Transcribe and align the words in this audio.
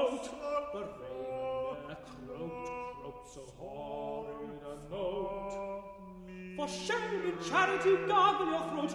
note, 0.00 0.30
but 0.72 1.00
Raven 1.00 1.96
croaked, 2.26 3.00
croaked 3.00 3.28
so 3.34 3.40
horrid 3.58 4.60
a 4.64 4.90
note. 4.90 5.84
For 6.56 6.68
shame 6.68 7.22
and 7.24 7.46
charity, 7.48 7.96
gargle 8.06 8.46
your 8.46 8.64
throat, 8.70 8.94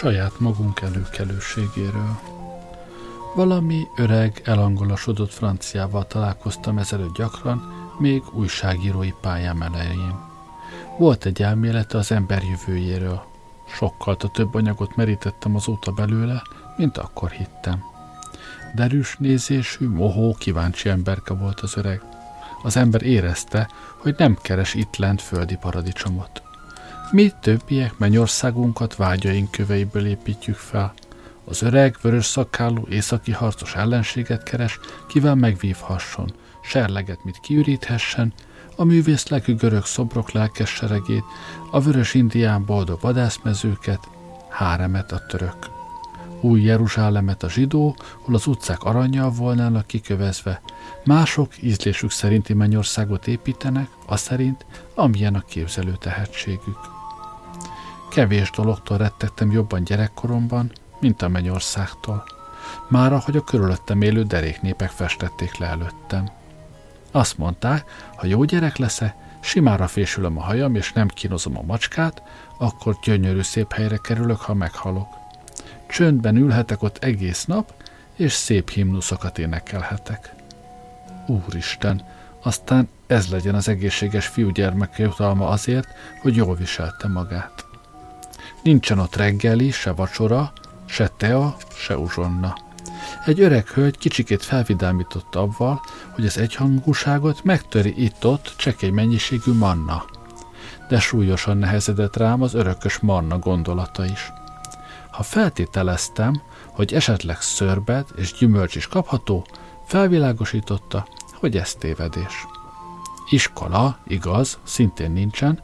saját 0.00 0.38
magunk 0.38 0.80
előkelőségéről. 0.80 2.20
Valami 3.34 3.86
öreg, 3.96 4.42
elangolosodott 4.44 5.32
franciával 5.32 6.06
találkoztam 6.06 6.78
ezelőtt 6.78 7.14
gyakran, 7.14 7.72
még 7.98 8.22
újságírói 8.32 9.12
pályám 9.20 9.62
elején. 9.62 10.18
Volt 10.98 11.24
egy 11.24 11.42
elmélete 11.42 11.98
az 11.98 12.12
ember 12.12 12.42
jövőjéről. 12.42 13.22
Sokkal 13.66 14.16
több 14.16 14.54
anyagot 14.54 14.96
merítettem 14.96 15.54
azóta 15.54 15.92
belőle, 15.92 16.42
mint 16.76 16.98
akkor 16.98 17.30
hittem. 17.30 17.84
Derűs 18.74 19.16
nézésű, 19.18 19.88
mohó, 19.88 20.36
kíváncsi 20.38 20.88
emberke 20.88 21.34
volt 21.34 21.60
az 21.60 21.76
öreg. 21.76 22.02
Az 22.62 22.76
ember 22.76 23.02
érezte, 23.02 23.70
hogy 23.96 24.14
nem 24.18 24.38
keres 24.42 24.74
itt 24.74 24.96
lent 24.96 25.22
földi 25.22 25.56
paradicsomot. 25.56 26.42
Mi 27.12 27.32
többiek 27.40 27.98
mennyországunkat 27.98 28.96
vágyaink 28.96 29.50
köveiből 29.50 30.06
építjük 30.06 30.56
fel. 30.56 30.94
Az 31.44 31.62
öreg, 31.62 31.96
vörös 32.02 32.24
szakkálú, 32.24 32.86
északi 32.88 33.32
harcos 33.32 33.74
ellenséget 33.74 34.42
keres, 34.42 34.78
kivel 35.08 35.34
megvívhasson, 35.34 36.32
serleget, 36.62 37.24
mit 37.24 37.40
kiüríthessen, 37.40 38.32
a 38.76 38.84
művészlekű 38.84 39.54
görög 39.54 39.84
szobrok 39.84 40.30
lelkes 40.30 40.70
seregét, 40.70 41.24
a 41.70 41.80
vörös 41.80 42.14
indián 42.14 42.64
boldog 42.64 43.00
vadászmezőket, 43.00 44.08
háremet 44.48 45.12
a 45.12 45.26
török. 45.28 45.70
Új 46.40 46.62
Jeruzsálemet 46.62 47.42
a 47.42 47.48
zsidó, 47.48 47.96
hol 48.20 48.34
az 48.34 48.46
utcák 48.46 48.82
aranyjal 48.82 49.30
volnának 49.30 49.86
kikövezve, 49.86 50.62
mások 51.04 51.62
ízlésük 51.62 52.10
szerinti 52.10 52.54
mennyországot 52.54 53.26
építenek, 53.26 53.88
az 54.06 54.20
szerint, 54.20 54.66
amilyen 54.94 55.34
a 55.34 55.44
képzelő 55.48 55.96
tehetségük. 56.00 56.98
Kevés 58.10 58.50
dologtól 58.50 58.96
rettettem 58.96 59.50
jobban 59.50 59.84
gyerekkoromban, 59.84 60.72
mint 61.00 61.22
a 61.22 61.28
mennyországtól. 61.28 62.24
Mára, 62.88 63.18
hogy 63.18 63.36
a 63.36 63.44
körülöttem 63.44 64.02
élő 64.02 64.22
deréknépek 64.22 64.90
festették 64.90 65.56
le 65.56 65.66
előttem. 65.66 66.30
Azt 67.10 67.38
mondták, 67.38 68.10
ha 68.16 68.26
jó 68.26 68.44
gyerek 68.44 68.76
lesz-e, 68.76 69.16
simára 69.40 69.86
fésülöm 69.86 70.38
a 70.38 70.42
hajam, 70.42 70.74
és 70.74 70.92
nem 70.92 71.08
kínozom 71.08 71.58
a 71.58 71.62
macskát, 71.62 72.22
akkor 72.58 72.98
gyönyörű 73.02 73.42
szép 73.42 73.72
helyre 73.72 73.96
kerülök, 73.96 74.40
ha 74.40 74.54
meghalok. 74.54 75.08
Csöndben 75.88 76.36
ülhetek 76.36 76.82
ott 76.82 77.04
egész 77.04 77.44
nap, 77.44 77.72
és 78.14 78.32
szép 78.32 78.70
himnuszokat 78.70 79.38
énekelhetek. 79.38 80.34
Úristen, 81.26 82.02
aztán 82.42 82.88
ez 83.06 83.30
legyen 83.30 83.54
az 83.54 83.68
egészséges 83.68 84.26
fiúgyermeke 84.26 85.02
jutalma 85.02 85.48
azért, 85.48 85.88
hogy 86.22 86.36
jól 86.36 86.54
viselte 86.54 87.08
magát. 87.08 87.69
Nincsen 88.62 88.98
ott 88.98 89.16
reggeli, 89.16 89.70
se 89.70 89.92
vacsora, 89.92 90.52
se 90.86 91.08
tea, 91.16 91.56
se 91.74 91.96
uzsonna. 91.96 92.56
Egy 93.24 93.40
öreg 93.40 93.68
hölgy 93.68 93.98
kicsikét 93.98 94.44
felvidámította 94.44 95.40
avval, 95.40 95.80
hogy 96.10 96.26
az 96.26 96.38
egyhangúságot 96.38 97.44
megtöri 97.44 98.02
itt-ott 98.04 98.54
csekély 98.56 98.90
mennyiségű 98.90 99.52
manna. 99.52 100.04
De 100.88 101.00
súlyosan 101.00 101.56
nehezedett 101.56 102.16
rám 102.16 102.42
az 102.42 102.54
örökös 102.54 102.98
manna 102.98 103.38
gondolata 103.38 104.04
is. 104.04 104.32
Ha 105.10 105.22
feltételeztem, 105.22 106.42
hogy 106.66 106.94
esetleg 106.94 107.40
szörbet 107.40 108.10
és 108.16 108.32
gyümölcs 108.32 108.74
is 108.74 108.86
kapható, 108.86 109.46
felvilágosította, 109.86 111.06
hogy 111.34 111.56
ez 111.56 111.74
tévedés. 111.74 112.46
Iskola, 113.30 113.98
igaz, 114.06 114.58
szintén 114.62 115.10
nincsen, 115.10 115.62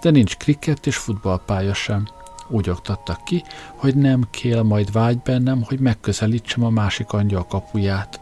de 0.00 0.10
nincs 0.10 0.36
krikett 0.36 0.86
és 0.86 0.96
futballpálya 0.96 1.74
sem– 1.74 2.06
úgy 2.52 2.70
oktattak 2.70 3.24
ki, 3.24 3.42
hogy 3.76 3.94
nem 3.94 4.28
kél 4.30 4.62
majd 4.62 4.92
vágy 4.92 5.18
bennem, 5.18 5.62
hogy 5.62 5.78
megközelítsem 5.78 6.64
a 6.64 6.70
másik 6.70 7.12
angyal 7.12 7.46
kapuját. 7.46 8.20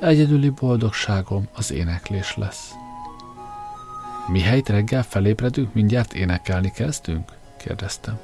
Egyedüli 0.00 0.48
boldogságom 0.48 1.48
az 1.54 1.72
éneklés 1.72 2.36
lesz. 2.36 2.72
Mihelyt 4.28 4.68
reggel 4.68 5.02
felébredünk, 5.02 5.74
mindjárt 5.74 6.12
énekelni 6.12 6.70
kezdünk? 6.70 7.32
kérdeztem. 7.56 8.18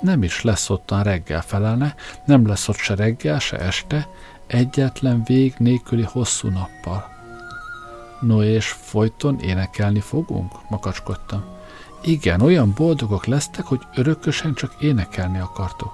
Nem 0.00 0.22
is 0.22 0.42
lesz 0.42 0.70
ottan 0.70 1.02
reggel 1.02 1.42
felelne, 1.42 1.94
nem 2.24 2.46
lesz 2.46 2.68
ott 2.68 2.76
se 2.76 2.94
reggel, 2.94 3.38
se 3.38 3.58
este, 3.58 4.08
egyetlen 4.46 5.22
vég 5.24 5.54
nélküli 5.58 6.02
hosszú 6.02 6.48
nappal. 6.48 7.10
No 8.20 8.42
és 8.42 8.66
folyton 8.68 9.40
énekelni 9.40 10.00
fogunk? 10.00 10.52
Makacskodtam. 10.68 11.44
Igen, 12.04 12.40
olyan 12.40 12.72
boldogok 12.76 13.26
lesztek, 13.26 13.64
hogy 13.64 13.80
örökösen 13.94 14.54
csak 14.54 14.74
énekelni 14.78 15.38
akartok. 15.38 15.92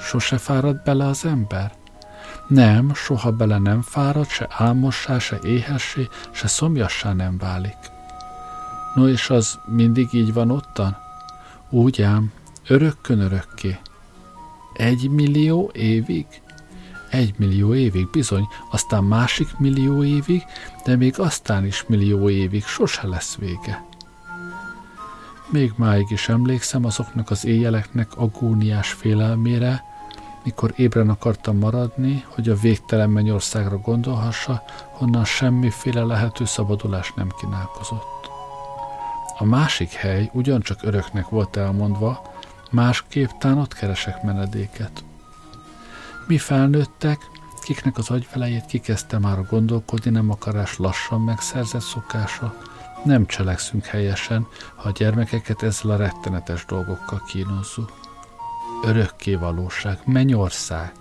Sose 0.00 0.38
fárad 0.38 0.82
bele 0.84 1.06
az 1.06 1.24
ember? 1.24 1.72
Nem, 2.46 2.94
soha 2.94 3.32
bele 3.32 3.58
nem 3.58 3.82
fárad, 3.82 4.28
se 4.28 4.46
álmossá, 4.50 5.18
se 5.18 5.38
éhessé, 5.42 6.08
se 6.30 6.46
szomjassá 6.46 7.12
nem 7.12 7.38
válik. 7.38 7.76
No 8.94 9.08
és 9.08 9.30
az 9.30 9.58
mindig 9.66 10.08
így 10.12 10.32
van 10.32 10.50
ottan? 10.50 10.96
Úgy 11.70 12.02
ám, 12.02 12.32
örökkön 12.66 13.20
örökké. 13.20 13.78
Egy 14.72 15.10
millió 15.10 15.70
évig? 15.72 16.26
Egy 17.10 17.34
millió 17.36 17.74
évig 17.74 18.10
bizony, 18.10 18.48
aztán 18.70 19.04
másik 19.04 19.58
millió 19.58 20.04
évig, 20.04 20.42
de 20.84 20.96
még 20.96 21.18
aztán 21.18 21.66
is 21.66 21.84
millió 21.86 22.30
évig 22.30 22.64
sose 22.64 23.06
lesz 23.06 23.36
vége. 23.36 23.87
Még 25.50 25.72
máig 25.76 26.10
is 26.10 26.28
emlékszem 26.28 26.84
azoknak 26.84 27.30
az 27.30 27.44
éjjeleknek 27.44 28.16
agóniás 28.16 28.92
félelmére, 28.92 29.84
mikor 30.44 30.72
ébren 30.76 31.08
akartam 31.08 31.58
maradni, 31.58 32.24
hogy 32.28 32.48
a 32.48 32.56
végtelen 32.56 33.10
mennyországra 33.10 33.78
gondolhassa, 33.78 34.62
honnan 34.90 35.24
semmiféle 35.24 36.02
lehető 36.02 36.44
szabadulás 36.44 37.12
nem 37.16 37.28
kínálkozott. 37.40 38.30
A 39.38 39.44
másik 39.44 39.92
hely 39.92 40.30
ugyancsak 40.32 40.82
öröknek 40.82 41.28
volt 41.28 41.56
elmondva, 41.56 42.22
másképp 42.70 43.30
tán 43.38 43.58
ott 43.58 43.74
keresek 43.74 44.22
menedéket. 44.22 45.04
Mi 46.26 46.38
felnőttek, 46.38 47.18
kiknek 47.62 47.98
az 47.98 48.10
agyvelejét 48.10 48.66
kikezdte 48.66 49.18
már 49.18 49.38
a 49.38 49.46
gondolkodni 49.50 50.10
nem 50.10 50.30
akarás 50.30 50.78
lassan 50.78 51.20
megszerzett 51.20 51.80
szokása, 51.80 52.54
nem 53.04 53.26
cselekszünk 53.26 53.84
helyesen, 53.84 54.46
ha 54.74 54.88
a 54.88 54.92
gyermekeket 54.92 55.62
ezzel 55.62 55.90
a 55.90 55.96
rettenetes 55.96 56.64
dolgokkal 56.64 57.22
kínozzuk. 57.26 57.92
Örökké 58.84 59.34
valóság, 59.34 59.98
mennyország, 60.04 60.92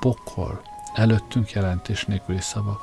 pokol, 0.00 0.62
előttünk 0.94 1.50
jelentés 1.50 2.04
nélküli 2.04 2.40
szavak. 2.40 2.80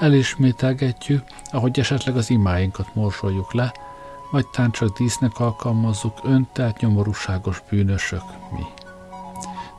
Elismételgetjük, 0.00 1.22
ahogy 1.52 1.78
esetleg 1.78 2.16
az 2.16 2.30
imáinkat 2.30 2.94
morsoljuk 2.94 3.52
le, 3.52 3.72
vagy 4.30 4.46
tán 4.46 4.70
csak 4.70 4.96
dísznek 4.96 5.40
alkalmazzuk 5.40 6.18
öntelt 6.22 6.80
nyomorúságos 6.80 7.62
bűnösök 7.70 8.22
mi. 8.52 8.64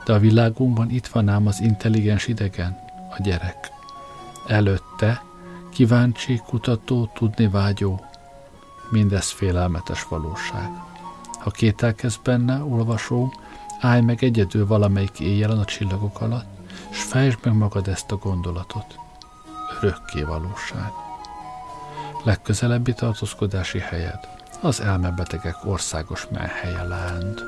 De 0.06 0.14
a 0.14 0.20
világunkban 0.20 0.90
itt 0.90 1.08
van 1.08 1.30
ám 1.30 1.48
az 1.48 1.62
intelligens 1.62 2.28
idegen, 2.28 2.80
a 3.18 3.22
gyerek. 3.22 3.72
Előtte 4.48 5.22
kíváncsi, 5.80 6.42
kutató, 6.46 7.12
tudni 7.14 7.48
vágyó, 7.48 8.06
mindez 8.90 9.30
félelmetes 9.30 10.04
valóság. 10.04 10.70
Ha 11.40 11.50
kételkezz 11.50 12.16
benne, 12.16 12.64
olvasó, 12.64 13.34
állj 13.80 14.02
meg 14.02 14.24
egyedül 14.24 14.68
valamelyik 14.68 15.20
éjjel 15.20 15.52
a 15.52 15.66
csillagok 15.66 16.22
alatt, 16.22 16.48
s 16.92 17.04
fejtsd 17.04 17.40
meg 17.44 17.54
magad 17.54 17.88
ezt 17.88 18.12
a 18.12 18.16
gondolatot. 18.16 18.96
Örökké 19.82 20.22
valóság. 20.22 20.92
Legközelebbi 22.24 22.94
tartózkodási 22.94 23.80
helyed 23.80 24.20
az 24.62 24.82
elmebetegek 24.82 25.66
országos 25.66 26.28
menhelye 26.32 26.84
Land. 26.84 27.42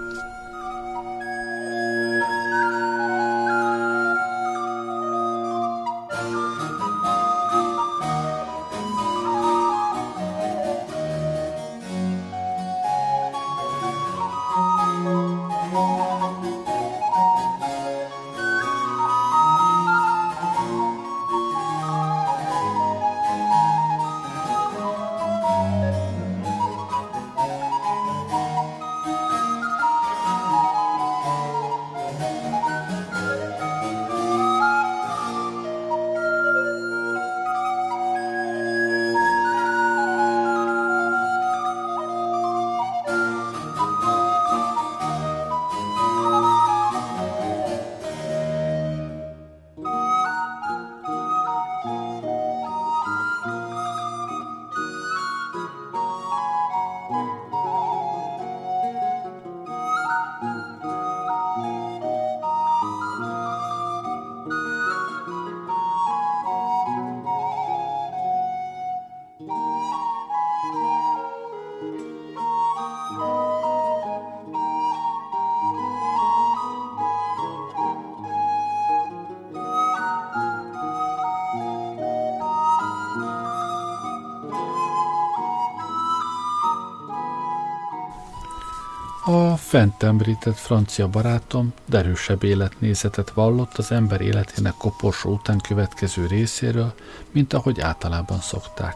Fent 89.72 90.04
említett 90.04 90.58
francia 90.58 91.08
barátom 91.08 91.74
derűsebb 91.86 92.44
életnézetet 92.44 93.30
vallott 93.30 93.78
az 93.78 93.92
ember 93.92 94.22
életének 94.22 94.74
koporsó 94.78 95.32
után 95.32 95.58
következő 95.58 96.28
részéről, 96.28 96.94
mint 97.32 97.54
ahogy 97.54 97.80
általában 97.80 98.40
szokták. 98.40 98.96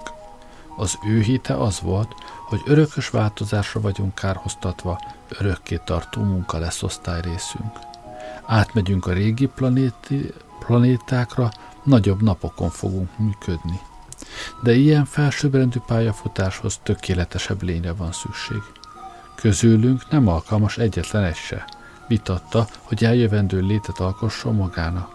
Az 0.77 0.97
ő 1.07 1.21
hite 1.21 1.53
az 1.53 1.81
volt, 1.81 2.13
hogy 2.47 2.61
örökös 2.65 3.09
változásra 3.09 3.81
vagyunk 3.81 4.15
kárhoztatva, 4.15 5.01
örökké 5.29 5.81
tartó 5.85 6.21
munka 6.21 6.57
lesz 6.57 6.83
osztályrészünk. 6.83 7.79
Átmegyünk 8.45 9.05
a 9.05 9.13
régi 9.13 9.45
planéti, 9.45 10.33
planétákra, 10.59 11.51
nagyobb 11.83 12.21
napokon 12.21 12.69
fogunk 12.69 13.17
működni. 13.17 13.79
De 14.63 14.73
ilyen 14.73 15.05
felsőbbrendű 15.05 15.79
pályafutáshoz 15.85 16.79
tökéletesebb 16.83 17.61
lényre 17.61 17.93
van 17.93 18.11
szükség. 18.11 18.61
Közülünk 19.35 20.09
nem 20.09 20.27
alkalmas 20.27 20.77
egyetlen 20.77 21.23
egy 21.23 21.35
se. 21.35 21.65
Vitatta, 22.07 22.67
hogy 22.81 23.03
eljövendő 23.03 23.59
létet 23.61 23.99
alkosson 23.99 24.55
magának. 24.55 25.09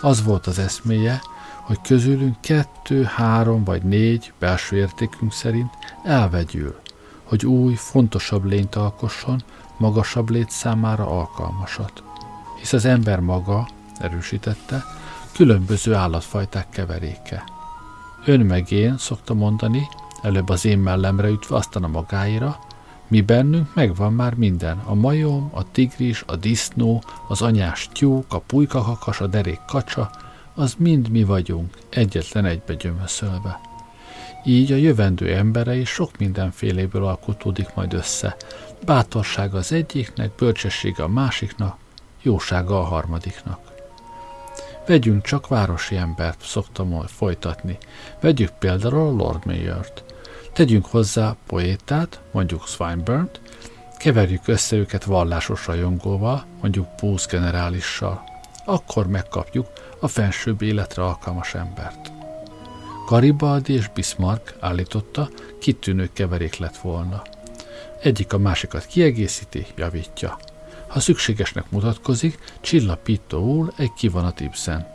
Az 0.00 0.22
volt 0.22 0.46
az 0.46 0.58
eszméje, 0.58 1.20
hogy 1.62 1.80
közülünk 1.80 2.40
kettő, 2.40 3.02
három 3.02 3.64
vagy 3.64 3.82
négy 3.82 4.32
belső 4.38 4.76
értékünk 4.76 5.32
szerint 5.32 5.72
elvegyül, 6.04 6.80
hogy 7.24 7.46
új, 7.46 7.74
fontosabb 7.74 8.44
lényt 8.44 8.74
alkosson, 8.74 9.42
magasabb 9.76 10.30
lét 10.30 10.50
számára 10.50 11.06
alkalmasat. 11.06 12.02
Hisz 12.58 12.72
az 12.72 12.84
ember 12.84 13.20
maga, 13.20 13.68
erősítette, 13.98 14.84
különböző 15.32 15.94
állatfajták 15.94 16.68
keveréke. 16.68 17.44
Ön 18.24 18.40
meg 18.40 18.70
én, 18.70 18.98
szokta 18.98 19.34
mondani, 19.34 19.88
előbb 20.22 20.48
az 20.48 20.64
én 20.64 20.78
mellemre 20.78 21.28
ütve, 21.28 21.56
aztán 21.56 21.84
a 21.84 21.88
magáira, 21.88 22.58
mi 23.08 23.20
bennünk 23.20 23.74
megvan 23.74 24.12
már 24.12 24.34
minden. 24.34 24.78
A 24.78 24.94
majom, 24.94 25.50
a 25.54 25.70
tigris, 25.70 26.22
a 26.26 26.36
disznó, 26.36 27.02
az 27.28 27.42
anyás 27.42 27.88
tyúk, 27.92 28.34
a 28.34 28.38
pulykakakas, 28.38 29.20
a 29.20 29.26
derék 29.26 29.60
kacsa, 29.66 30.10
az 30.54 30.74
mind 30.78 31.08
mi 31.08 31.24
vagyunk, 31.24 31.78
egyetlen 31.88 32.44
egybe 32.44 32.74
gyömöszölve. 32.74 33.60
Így 34.44 34.72
a 34.72 34.76
jövendő 34.76 35.34
embere 35.34 35.76
is 35.76 35.88
sok 35.88 36.18
mindenféléből 36.18 37.04
alkotódik 37.04 37.74
majd 37.74 37.92
össze. 37.92 38.36
Bátorsága 38.84 39.58
az 39.58 39.72
egyiknek, 39.72 40.34
bölcsessége 40.34 41.02
a 41.02 41.08
másiknak, 41.08 41.76
jósága 42.22 42.80
a 42.80 42.84
harmadiknak. 42.84 43.60
Vegyünk 44.86 45.22
csak 45.22 45.48
városi 45.48 45.96
embert, 45.96 46.42
szoktam 46.42 47.06
folytatni. 47.06 47.78
Vegyük 48.20 48.50
például 48.50 49.08
a 49.08 49.22
Lord 49.22 49.46
Mayor-t. 49.46 50.05
Tegyünk 50.56 50.86
hozzá 50.86 51.36
poétát, 51.46 52.20
mondjuk 52.32 52.66
Swinburne-t, 52.66 53.40
keverjük 53.98 54.48
össze 54.48 54.76
őket 54.76 55.04
vallásos 55.04 55.66
rajongóval, 55.66 56.44
mondjuk 56.60 56.88
Booth 57.00 57.28
generálissal. 57.28 58.24
akkor 58.64 59.06
megkapjuk 59.06 59.66
a 60.00 60.08
fensőbb 60.08 60.62
életre 60.62 61.04
alkalmas 61.04 61.54
embert. 61.54 62.12
Garibaldi 63.06 63.72
és 63.72 63.88
Bismarck 63.88 64.54
állította, 64.60 65.28
kitűnő 65.60 66.10
keverék 66.12 66.56
lett 66.56 66.76
volna. 66.76 67.22
Egyik 68.02 68.32
a 68.32 68.38
másikat 68.38 68.86
kiegészíti, 68.86 69.66
javítja. 69.76 70.38
Ha 70.86 71.00
szükségesnek 71.00 71.70
mutatkozik, 71.70 72.38
csillapító 72.60 73.56
úr 73.56 73.72
egy 73.76 73.92
kivonat 73.92 74.40
Ibsen. 74.40 74.86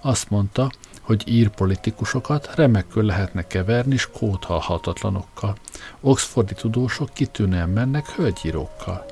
Azt 0.00 0.30
mondta, 0.30 0.70
hogy 1.08 1.22
ír 1.28 1.48
politikusokat 1.48 2.54
remekül 2.54 3.04
lehetne 3.04 3.46
keverni 3.46 3.96
skóthalhatatlanokkal. 3.96 5.56
Oxfordi 6.00 6.54
tudósok 6.54 7.08
kitűnően 7.12 7.68
mennek 7.68 8.06
hölgyírókkal. 8.06 9.06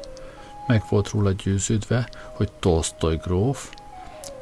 Meg 0.67 0.83
volt 0.88 1.11
róla 1.11 1.33
győződve, 1.33 2.09
hogy 2.33 2.53
Tolstoy 2.53 3.17
gróf, 3.17 3.71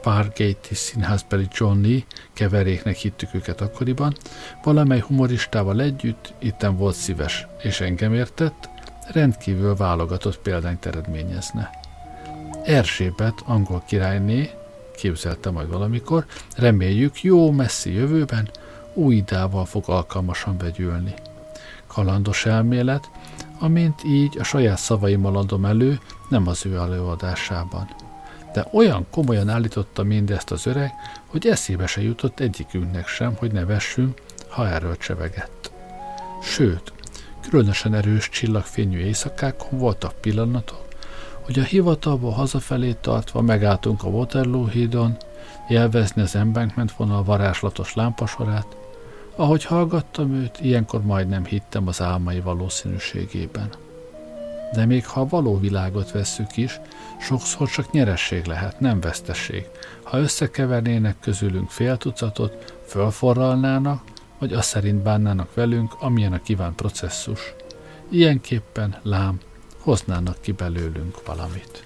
Pargate 0.02 0.74
színházbeli 0.74 1.46
Johnny 1.52 2.04
keveréknek 2.32 2.96
hittük 2.96 3.34
őket 3.34 3.60
akkoriban, 3.60 4.16
valamely 4.62 5.00
humoristával 5.00 5.80
együtt 5.80 6.32
itten 6.38 6.76
volt 6.76 6.94
szíves, 6.94 7.46
és 7.62 7.80
engem 7.80 8.14
értett, 8.14 8.68
rendkívül 9.12 9.76
válogatott 9.76 10.38
példányt 10.38 10.86
eredményezne. 10.86 11.70
Erzsébet, 12.64 13.42
angol 13.44 13.82
királyné, 13.86 14.50
képzelte 14.96 15.50
majd 15.50 15.68
valamikor, 15.68 16.24
reméljük 16.56 17.22
jó 17.22 17.50
messzi 17.50 17.92
jövőben 17.92 18.50
új 18.94 19.14
idával 19.14 19.64
fog 19.64 19.84
alkalmasan 19.86 20.58
vegyülni. 20.58 21.14
Kalandos 21.86 22.46
elmélet, 22.46 23.10
amint 23.58 24.04
így 24.04 24.38
a 24.38 24.44
saját 24.44 24.78
szavaimmal 24.78 25.36
adom 25.36 25.64
elő, 25.64 25.98
nem 26.28 26.46
az 26.46 26.66
ő 26.66 26.74
előadásában. 26.74 27.88
De 28.52 28.68
olyan 28.72 29.06
komolyan 29.10 29.48
állította 29.48 30.02
mindezt 30.02 30.50
az 30.50 30.66
öreg, 30.66 30.92
hogy 31.26 31.46
eszébe 31.46 31.86
se 31.86 32.02
jutott 32.02 32.40
egyikünknek 32.40 33.06
sem, 33.06 33.34
hogy 33.36 33.52
nevessünk, 33.52 34.20
ha 34.48 34.68
erről 34.68 34.96
csevegett. 34.96 35.70
Sőt, 36.42 36.92
különösen 37.48 37.94
erős 37.94 38.28
csillagfényű 38.28 38.98
éjszakákon 38.98 39.78
voltak 39.78 40.20
pillanatok, 40.20 40.83
hogy 41.44 41.58
a 41.58 41.62
hivatalból 41.62 42.30
hazafelé 42.30 42.92
tartva 43.00 43.40
megálltunk 43.40 44.02
a 44.02 44.08
Waterloo 44.08 44.66
hídon, 44.66 45.16
jelvezni 45.68 46.22
az 46.22 46.34
embankment 46.34 46.92
vonal 46.92 47.24
varázslatos 47.24 47.94
lámpasorát, 47.94 48.76
ahogy 49.36 49.64
hallgattam 49.64 50.34
őt, 50.34 50.60
ilyenkor 50.60 51.02
majdnem 51.02 51.44
hittem 51.44 51.86
az 51.86 52.00
álmai 52.00 52.40
valószínűségében. 52.40 53.68
De 54.72 54.86
még 54.86 55.06
ha 55.06 55.20
a 55.20 55.26
való 55.26 55.58
világot 55.58 56.10
vesszük 56.10 56.56
is, 56.56 56.80
sokszor 57.20 57.68
csak 57.68 57.90
nyeresség 57.90 58.44
lehet, 58.44 58.80
nem 58.80 59.00
veszteség. 59.00 59.66
Ha 60.02 60.18
összekevernének 60.18 61.16
közülünk 61.20 61.70
fél 61.70 61.96
tucatot, 61.96 62.74
fölforralnának, 62.86 64.02
vagy 64.38 64.52
azt 64.52 64.68
szerint 64.68 65.02
bánnának 65.02 65.54
velünk, 65.54 65.94
amilyen 66.00 66.32
a 66.32 66.42
kívánt 66.42 66.74
processzus. 66.74 67.54
Ilyenképpen, 68.10 68.96
lám, 69.02 69.40
hoznának 69.84 70.40
ki 70.40 70.52
belőlünk 70.52 71.26
valamit. 71.26 71.83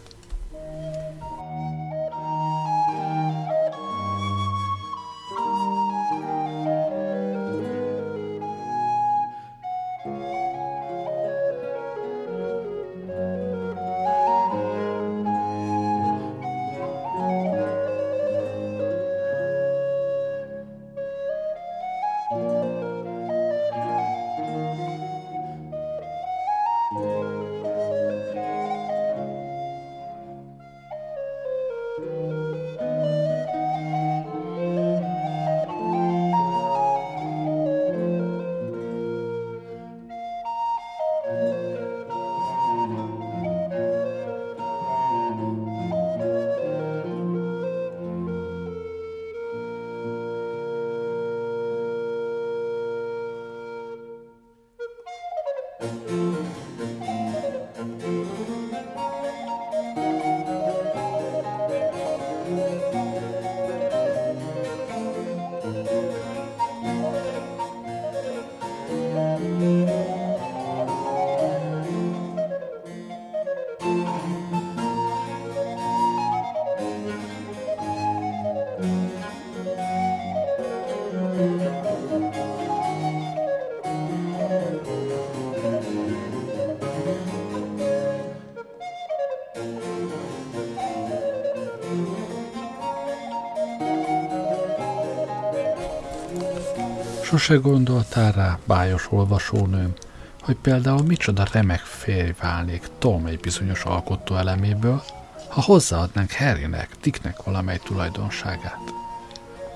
Sose 97.29 97.55
gondoltál 97.55 98.33
rá, 98.33 98.59
bájos 98.65 99.13
olvasónőm, 99.13 99.93
hogy 100.41 100.57
például 100.57 101.03
micsoda 101.03 101.47
remek 101.53 101.81
férj 101.81 102.33
válnék 102.41 102.87
Tom 102.99 103.27
egy 103.27 103.41
bizonyos 103.41 103.83
alkotó 103.83 104.37
eleméből, 104.37 105.03
ha 105.49 105.61
hozzáadnánk 105.61 106.33
Harrynek, 106.33 106.89
Dicknek 107.03 107.43
valamely 107.43 107.81
tulajdonságát. 107.85 108.81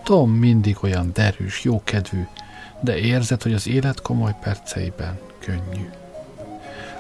Tom 0.05 0.31
mindig 0.31 0.77
olyan 0.81 1.11
derűs, 1.13 1.65
jókedvű, 1.65 2.27
de 2.81 2.97
érzed, 2.99 3.43
hogy 3.43 3.55
az 3.55 3.69
élet 3.69 4.03
komoly 4.03 4.35
perceiben 4.43 5.19
könnyű. 5.39 5.89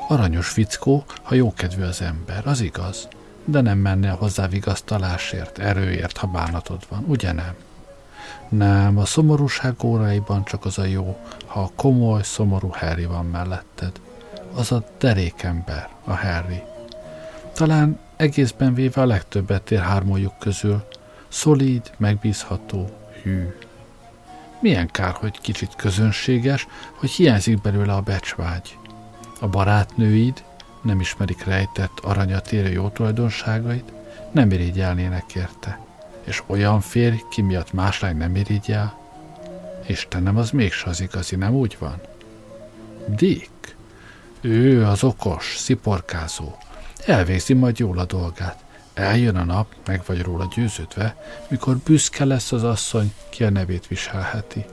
Aranyos 0.08 0.48
fickó, 0.48 1.04
ha 1.22 1.34
jókedvű 1.34 1.82
az 1.82 2.00
ember, 2.00 2.46
az 2.46 2.60
igaz, 2.60 3.08
de 3.44 3.60
nem 3.60 3.78
mennél 3.78 4.14
hozzá 4.14 4.48
vigasztalásért, 4.48 5.58
erőért, 5.58 6.16
ha 6.16 6.26
bánatod 6.26 6.80
van, 6.88 7.04
ugye 7.06 7.32
nem? 7.32 7.54
Nem, 8.52 8.98
a 8.98 9.04
szomorúság 9.04 9.84
óráiban 9.84 10.44
csak 10.44 10.64
az 10.64 10.78
a 10.78 10.84
jó, 10.84 11.16
ha 11.46 11.60
a 11.60 11.70
komoly, 11.76 12.22
szomorú 12.22 12.68
Harry 12.72 13.04
van 13.04 13.26
melletted. 13.26 13.92
Az 14.54 14.72
a 14.72 14.84
derékember, 14.98 15.88
a 16.04 16.14
Harry. 16.14 16.62
Talán 17.54 17.98
egészben 18.16 18.74
véve 18.74 19.00
a 19.00 19.06
legtöbbet 19.06 19.70
ér 19.70 19.80
hármójuk 19.80 20.38
közül. 20.38 20.84
Szolíd, 21.28 21.90
megbízható, 21.96 22.90
hű. 23.22 23.54
Milyen 24.60 24.86
kár, 24.86 25.12
hogy 25.12 25.40
kicsit 25.40 25.76
közönséges, 25.76 26.66
hogy 26.94 27.10
hiányzik 27.10 27.60
belőle 27.60 27.92
a 27.92 28.00
becsvágy. 28.00 28.78
A 29.40 29.48
barátnőid 29.48 30.44
nem 30.82 31.00
ismerik 31.00 31.44
rejtett 31.44 31.98
aranyat 32.02 32.52
érő 32.52 32.70
jó 32.70 32.88
tulajdonságait, 32.88 33.92
nem 34.32 34.50
irigyelnének 34.50 35.34
érte 35.34 35.90
és 36.24 36.42
olyan 36.46 36.80
férj, 36.80 37.16
ki 37.30 37.42
miatt 37.42 37.72
más 37.72 38.00
lány 38.00 38.16
nem 38.16 38.36
irigyel? 38.36 39.00
Istenem, 39.86 40.36
az 40.36 40.50
mégse 40.50 40.88
az 40.88 41.00
igazi, 41.00 41.36
nem 41.36 41.54
úgy 41.54 41.76
van? 41.78 42.00
Dick, 43.06 43.76
ő 44.40 44.84
az 44.84 45.04
okos, 45.04 45.56
sziporkázó, 45.58 46.56
elvégzi 47.06 47.52
majd 47.52 47.78
jól 47.78 47.98
a 47.98 48.04
dolgát. 48.04 48.64
Eljön 48.94 49.36
a 49.36 49.44
nap, 49.44 49.74
meg 49.86 50.02
vagy 50.06 50.22
róla 50.22 50.48
győződve, 50.54 51.16
mikor 51.48 51.76
büszke 51.76 52.24
lesz 52.24 52.52
az 52.52 52.64
asszony, 52.64 53.14
ki 53.28 53.44
a 53.44 53.50
nevét 53.50 53.86
viselheti. 53.86 54.64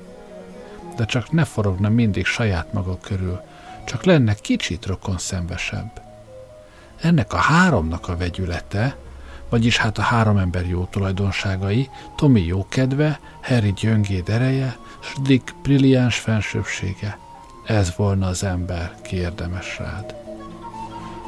De 0.96 1.06
csak 1.06 1.32
ne 1.32 1.44
forogna 1.44 1.90
mindig 1.90 2.26
saját 2.26 2.74
maga 2.74 2.98
körül, 2.98 3.42
csak 3.86 4.04
lenne 4.04 4.34
kicsit 4.34 4.86
rokon 4.86 5.18
szembesebb. 5.18 6.02
Ennek 7.02 7.34
a 7.34 7.38
háromnak 7.38 8.08
a 8.08 8.18
vegyülete, 8.18 8.96
vagyis 9.50 9.78
hát 9.78 9.98
a 9.98 10.02
három 10.02 10.38
ember 10.38 10.68
jó 10.68 10.86
tulajdonságai, 10.86 11.90
Tommy 12.16 12.46
jókedve, 12.46 13.20
Harry 13.42 13.74
gyöngéd 13.74 14.30
ereje, 14.30 14.78
s 15.00 15.14
Dick 15.22 15.56
brilliáns 15.62 16.20
fensőbsége. 16.20 17.18
Ez 17.66 17.94
volna 17.96 18.28
az 18.28 18.44
ember, 18.44 18.96
ki 19.02 19.16
érdemes 19.16 19.78
rád. 19.78 20.16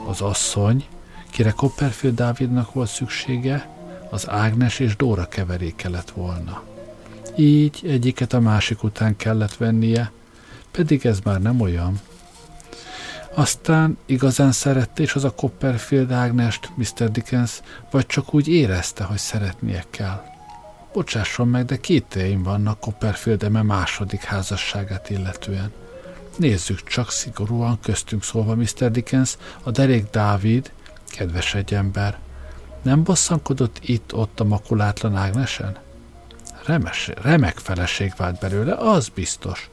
Az 0.07 0.21
asszony, 0.21 0.85
kire 1.29 1.51
Copperfield 1.51 2.15
Dávidnak 2.15 2.73
volt 2.73 2.89
szüksége, 2.89 3.69
az 4.09 4.29
Ágnes 4.29 4.79
és 4.79 4.95
Dóra 4.95 5.27
keveréke 5.27 5.89
lett 5.89 6.09
volna. 6.09 6.63
Így 7.35 7.79
egyiket 7.87 8.33
a 8.33 8.39
másik 8.39 8.83
után 8.83 9.15
kellett 9.15 9.55
vennie, 9.55 10.11
pedig 10.71 11.05
ez 11.05 11.19
már 11.23 11.41
nem 11.41 11.61
olyan. 11.61 11.99
Aztán 13.33 13.97
igazán 14.05 14.51
szerette 14.51 15.01
és 15.01 15.15
az 15.15 15.23
a 15.23 15.33
Copperfield 15.33 16.11
Ágnest, 16.11 16.71
Mr. 16.75 17.11
Dickens, 17.11 17.61
vagy 17.91 18.05
csak 18.05 18.33
úgy 18.33 18.47
érezte, 18.47 19.03
hogy 19.03 19.17
szeretnie 19.17 19.83
kell. 19.89 20.23
Bocsásson 20.93 21.47
meg, 21.47 21.65
de 21.65 21.77
két 21.77 22.15
én 22.15 22.43
vannak 22.43 22.79
Copperfield 22.79 23.43
eme 23.43 23.61
második 23.61 24.23
házasságát 24.23 25.09
illetően. 25.09 25.71
Nézzük 26.37 26.83
csak 26.83 27.11
szigorúan 27.11 27.79
köztünk 27.79 28.23
szólva, 28.23 28.55
Mr. 28.55 28.91
Dickens, 28.91 29.37
a 29.63 29.71
derék 29.71 30.09
Dávid, 30.09 30.71
kedves 31.07 31.53
egy 31.53 31.73
ember, 31.73 32.19
nem 32.81 33.03
bosszankodott 33.03 33.79
itt-ott 33.81 34.39
a 34.39 34.43
makulátlan 34.43 35.15
Ágnesen? 35.15 35.77
Remes, 36.65 37.09
remek 37.21 37.57
feleség 37.57 38.13
vált 38.17 38.39
belőle, 38.39 38.73
az 38.73 39.07
biztos. 39.07 39.69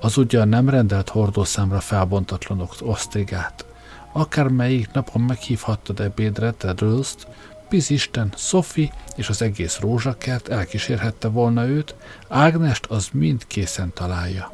Az 0.00 0.16
ugyan 0.16 0.48
nem 0.48 0.68
rendelt 0.68 1.08
hordószámra 1.08 1.80
felbontatlanok 1.80 2.74
osztrigát. 2.80 3.64
Akármelyik 4.12 4.92
napon 4.92 5.22
meghívhattad 5.22 6.00
ebédre 6.00 6.50
Tedrölst, 6.50 7.26
Bizisten, 7.68 8.32
Sophie 8.36 8.92
és 9.16 9.28
az 9.28 9.42
egész 9.42 9.78
rózsakert 9.78 10.48
elkísérhette 10.48 11.28
volna 11.28 11.66
őt, 11.66 11.94
Ágnest 12.28 12.86
az 12.86 13.08
mind 13.12 13.46
készen 13.46 13.92
találja. 13.94 14.52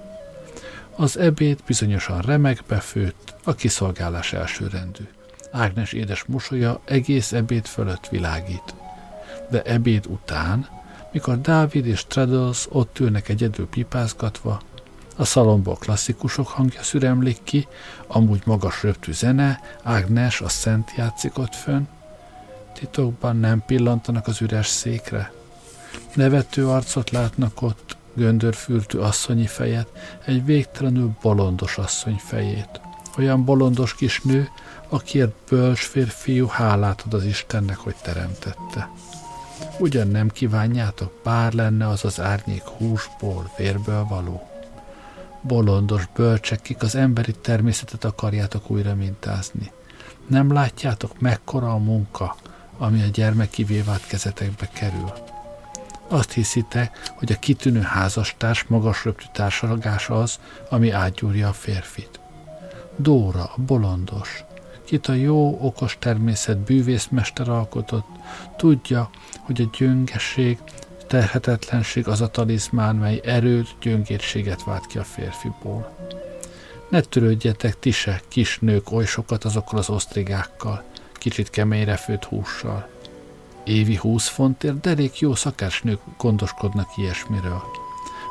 Az 0.97 1.19
ebéd 1.19 1.59
bizonyosan 1.67 2.21
remekbe 2.21 2.77
főtt, 2.77 3.35
a 3.45 3.55
kiszolgálás 3.55 4.33
elsőrendű. 4.33 5.09
Ágnes 5.51 5.93
édes 5.93 6.25
mosolya 6.25 6.81
egész 6.85 7.33
ebéd 7.33 7.67
fölött 7.67 8.09
világít. 8.09 8.75
De 9.51 9.63
ebéd 9.63 10.07
után, 10.07 10.69
mikor 11.13 11.41
Dávid 11.41 11.87
és 11.87 12.05
Treadles 12.07 12.67
ott 12.71 12.99
ülnek 12.99 13.29
egyedül 13.29 13.67
pipázgatva, 13.67 14.61
a 15.17 15.25
szalomból 15.25 15.77
klasszikusok 15.77 16.49
hangja 16.49 16.83
szüremlik 16.83 17.39
ki, 17.45 17.67
amúgy 18.07 18.43
magas 18.45 18.83
röptű 18.83 19.13
zene, 19.13 19.61
Ágnes 19.83 20.41
a 20.41 20.49
szent 20.49 20.93
játszik 20.97 21.39
ott 21.39 21.55
fönn. 21.55 21.87
Titokban 22.73 23.37
nem 23.37 23.63
pillantanak 23.67 24.27
az 24.27 24.41
üres 24.41 24.67
székre. 24.67 25.33
Nevető 26.15 26.69
arcot 26.69 27.11
látnak 27.11 27.63
ott, 27.63 27.97
göndörfürtű 28.15 28.99
asszonyi 28.99 29.47
fejet, 29.47 30.19
egy 30.25 30.45
végtelenül 30.45 31.11
bolondos 31.23 31.79
asszony 31.79 32.17
fejét. 32.17 32.81
Olyan 33.19 33.45
bolondos 33.45 33.95
kis 33.95 34.21
nő, 34.21 34.49
akiért 34.89 35.35
bölcs 35.49 35.81
férfiú 35.87 36.47
hálát 36.47 37.03
ad 37.07 37.15
az 37.15 37.25
Istennek, 37.25 37.77
hogy 37.77 37.95
teremtette. 38.03 38.91
Ugyan 39.79 40.09
nem 40.09 40.29
kívánjátok, 40.29 41.21
bár 41.25 41.53
lenne 41.53 41.89
az 41.89 42.05
az 42.05 42.21
árnyék 42.21 42.65
húsból, 42.65 43.51
vérből 43.57 44.05
való? 44.05 44.56
Bolondos 45.47 46.09
bölcsek, 46.15 46.63
kik 46.63 46.83
az 46.83 46.95
emberi 46.95 47.33
természetet 47.33 48.05
akarjátok 48.05 48.71
újra 48.71 48.95
mintázni. 48.95 49.73
Nem 50.27 50.53
látjátok, 50.53 51.21
mekkora 51.21 51.73
a 51.73 51.79
munka, 51.79 52.37
ami 52.79 53.03
a 53.03 53.07
gyermeki 53.07 53.83
vált 53.83 54.07
kezetekbe 54.07 54.69
kerül. 54.73 55.13
Azt 56.09 56.33
hiszitek, 56.33 57.13
hogy 57.19 57.33
a 57.33 57.39
kitűnő 57.39 57.81
házastárs 57.81 58.65
magas 58.69 59.05
röptű 59.05 59.25
társalgás 59.33 60.09
az, 60.09 60.39
ami 60.71 60.91
átgyúrja 60.91 61.49
a 61.49 61.53
férfit. 61.53 62.21
Dóra, 62.97 63.43
a 63.43 63.57
bolondos, 63.67 64.45
kit 64.85 65.07
a 65.07 65.13
jó, 65.13 65.59
okos 65.61 65.97
természet 65.99 66.59
bűvészmester 66.59 67.49
alkotott, 67.49 68.07
tudja, 68.57 69.11
hogy 69.41 69.61
a 69.61 69.77
gyöngeség, 69.79 70.59
terhetetlenség 71.07 72.09
az 72.09 72.21
a 72.21 72.29
talizmán, 72.29 72.97
mely 72.97 73.21
erőt, 73.25 73.75
gyöngétséget 73.81 74.65
vált 74.65 74.87
ki 74.87 74.99
a 74.99 75.05
férfiból. 75.05 75.97
Ne 76.89 77.01
törődjetek 77.01 77.79
ti 77.79 77.91
se, 77.91 78.21
kis 78.29 78.59
nők, 78.59 78.93
oly 78.93 79.05
sokat 79.05 79.45
azokkal 79.45 79.79
az 79.79 79.91
osztrigákkal, 79.91 80.83
kicsit 81.13 81.51
keményre 81.51 81.97
főtt 81.97 82.25
hússal. 82.25 82.89
Évi 83.65 83.97
húsz 83.97 84.29
fontért 84.29 84.81
derék 84.81 85.19
jó 85.19 85.35
szakácsnők 85.35 86.01
gondoskodnak 86.19 86.89
ilyesmiről. 86.97 87.63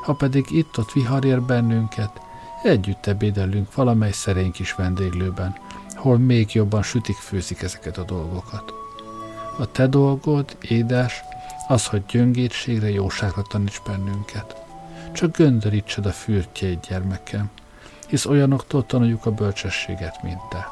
Ha 0.03 0.13
pedig 0.13 0.45
itt-ott 0.49 0.91
vihar 0.91 1.25
ér 1.25 1.41
bennünket, 1.41 2.11
együtt 2.63 3.05
ebédelünk 3.05 3.73
valamely 3.73 4.11
szerény 4.11 4.51
kis 4.51 4.73
vendéglőben, 4.73 5.55
hol 5.95 6.17
még 6.17 6.53
jobban 6.53 6.83
sütik, 6.83 7.15
főzik 7.15 7.61
ezeket 7.61 7.97
a 7.97 8.03
dolgokat. 8.03 8.73
A 9.57 9.71
te 9.71 9.88
dolgod, 9.88 10.57
édes, 10.61 11.23
az, 11.67 11.86
hogy 11.86 12.06
gyöngétségre, 12.06 12.89
jóságra 12.89 13.41
taníts 13.41 13.82
bennünket. 13.86 14.63
Csak 15.13 15.38
göndörítsed 15.38 16.06
a 16.06 16.12
fürtjeid, 16.12 16.80
gyermekem, 16.89 17.49
hisz 18.08 18.25
olyanoktól 18.25 18.86
tanuljuk 18.86 19.25
a 19.25 19.32
bölcsességet, 19.32 20.23
mint 20.23 20.41
te. 20.49 20.67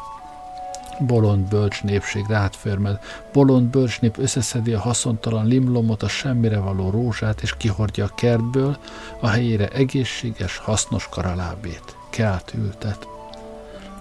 Bolond 1.00 1.48
bölcs 1.48 1.84
népség 1.84 2.26
rád 2.28 2.54
förmed, 2.54 3.00
bolond 3.34 3.68
bölcs 3.68 4.00
nép 4.02 4.18
összeszedi 4.18 4.74
a 4.74 4.80
haszontalan 4.80 5.46
limlomot, 5.46 6.04
a 6.04 6.08
semmire 6.08 6.60
való 6.60 6.90
rózsát, 6.90 7.42
és 7.42 7.58
kihordja 7.58 8.06
a 8.06 8.16
kertből, 8.16 8.78
a 9.20 9.28
helyére 9.28 9.68
egészséges, 9.68 10.58
hasznos 10.58 11.08
karalábét. 11.10 11.96
Kelt 12.10 12.54
ültet 12.54 13.08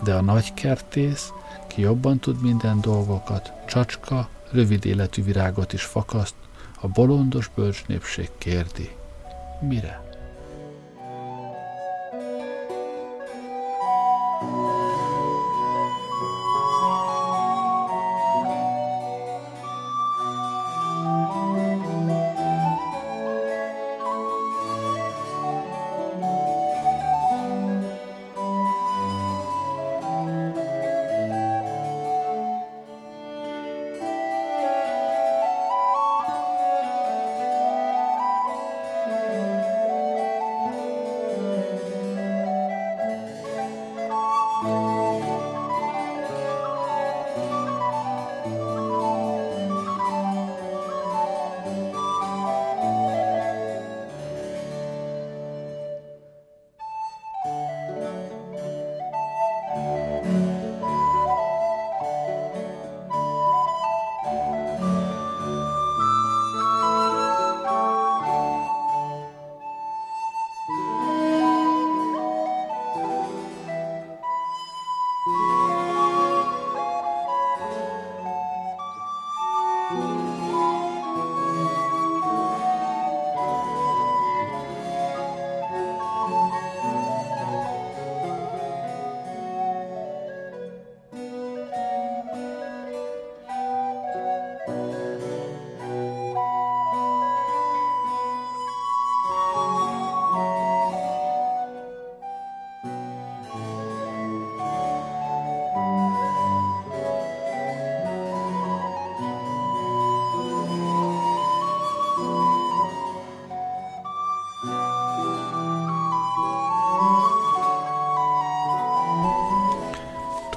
de 0.03 0.15
a 0.15 0.21
nagy 0.21 0.55
kertész, 0.55 1.33
ki 1.67 1.81
jobban 1.81 2.19
tud 2.19 2.43
minden 2.43 2.81
dolgokat, 2.81 3.53
csacska, 3.67 4.29
rövid 4.51 4.85
életű 4.85 5.23
virágot 5.23 5.73
is 5.73 5.83
fakaszt, 5.83 6.35
a 6.83 6.89
bolondos 6.89 7.51
bölcs 7.55 7.87
népség 7.87 8.31
kérdi. 8.39 8.91
Mire? 9.61 10.02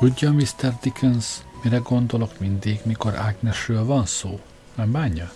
Tudja, 0.06 0.32
Mr. 0.32 0.74
Dickens, 0.82 1.26
mire 1.64 1.78
gondolok 1.78 2.40
mindig, 2.40 2.80
mikor 2.84 3.16
Ágnesről 3.16 3.86
van 3.86 4.06
szó? 4.06 4.40
Nem 4.76 4.92
bánja? 4.92 5.32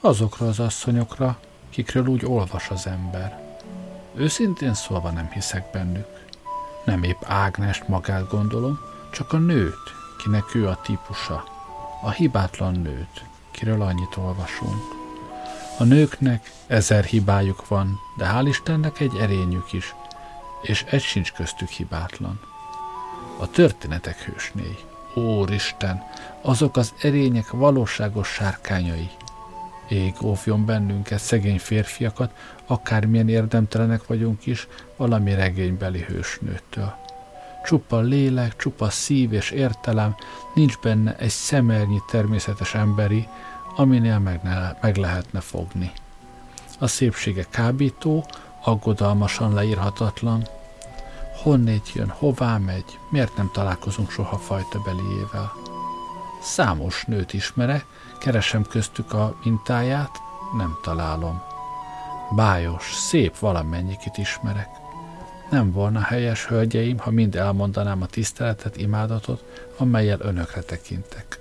Azokra 0.00 0.46
az 0.46 0.60
asszonyokra, 0.60 1.38
kikről 1.70 2.06
úgy 2.06 2.24
olvas 2.24 2.68
az 2.68 2.86
ember. 2.86 3.58
Őszintén 4.14 4.74
szólva 4.74 5.10
nem 5.10 5.30
hiszek 5.30 5.70
bennük. 5.70 6.26
Nem 6.84 7.02
épp 7.02 7.20
Ágnest 7.24 7.88
magát 7.88 8.28
gondolom, 8.28 8.78
csak 9.12 9.32
a 9.32 9.36
nőt, 9.36 9.92
kinek 10.22 10.54
ő 10.54 10.68
a 10.68 10.80
típusa. 10.82 11.44
A 12.02 12.10
hibátlan 12.10 12.74
nőt, 12.74 13.24
kiről 13.50 13.82
annyit 13.82 14.16
olvasunk. 14.16 14.82
A 15.78 15.84
nőknek 15.84 16.52
ezer 16.66 17.04
hibájuk 17.04 17.68
van, 17.68 17.98
de 18.16 18.30
hál' 18.32 18.46
Istennek 18.48 19.00
egy 19.00 19.16
erényük 19.16 19.72
is, 19.72 19.94
és 20.62 20.82
egy 20.82 21.02
sincs 21.02 21.32
köztük 21.32 21.68
hibátlan. 21.68 22.51
A 23.42 23.50
történetek 23.50 24.18
hősnéi. 24.18 24.76
Úristen, 25.14 26.02
azok 26.40 26.76
az 26.76 26.94
erények 27.00 27.50
valóságos 27.50 28.28
sárkányai. 28.28 29.10
Ég 29.88 30.14
óvjon 30.22 30.64
bennünket, 30.64 31.18
szegény 31.18 31.58
férfiakat, 31.58 32.30
akármilyen 32.66 33.28
érdemtelenek 33.28 34.06
vagyunk 34.06 34.46
is, 34.46 34.68
valami 34.96 35.34
regénybeli 35.34 36.00
hősnőtől. 36.00 36.94
Csupa 37.64 38.00
lélek, 38.00 38.56
csupa 38.56 38.90
szív 38.90 39.32
és 39.32 39.50
értelem, 39.50 40.14
nincs 40.54 40.78
benne 40.78 41.16
egy 41.16 41.28
szemernyi 41.28 41.98
természetes 42.10 42.74
emberi, 42.74 43.28
aminél 43.76 44.18
meg, 44.18 44.42
ne, 44.42 44.72
meg 44.80 44.96
lehetne 44.96 45.40
fogni. 45.40 45.92
A 46.78 46.86
szépsége 46.86 47.46
kábító, 47.50 48.26
aggodalmasan 48.60 49.54
leírhatatlan. 49.54 50.46
Honnét 51.42 51.92
jön, 51.92 52.08
hová 52.08 52.58
megy, 52.58 52.98
miért 53.08 53.36
nem 53.36 53.50
találkozunk 53.52 54.10
soha 54.10 54.38
fajta 54.38 54.80
beliével? 54.84 55.52
Számos 56.42 57.04
nőt 57.04 57.32
ismerek, 57.32 57.86
keresem 58.18 58.62
köztük 58.62 59.12
a 59.12 59.36
mintáját, 59.44 60.10
nem 60.56 60.78
találom. 60.82 61.42
Bájos, 62.36 62.92
szép 62.94 63.38
valamennyikit 63.38 64.16
ismerek. 64.16 64.68
Nem 65.50 65.72
volna 65.72 66.00
helyes, 66.00 66.46
hölgyeim, 66.46 66.98
ha 66.98 67.10
mind 67.10 67.36
elmondanám 67.36 68.02
a 68.02 68.06
tiszteletet, 68.06 68.76
imádatot, 68.76 69.44
amelyel 69.76 70.20
önökre 70.20 70.60
tekintek. 70.60 71.40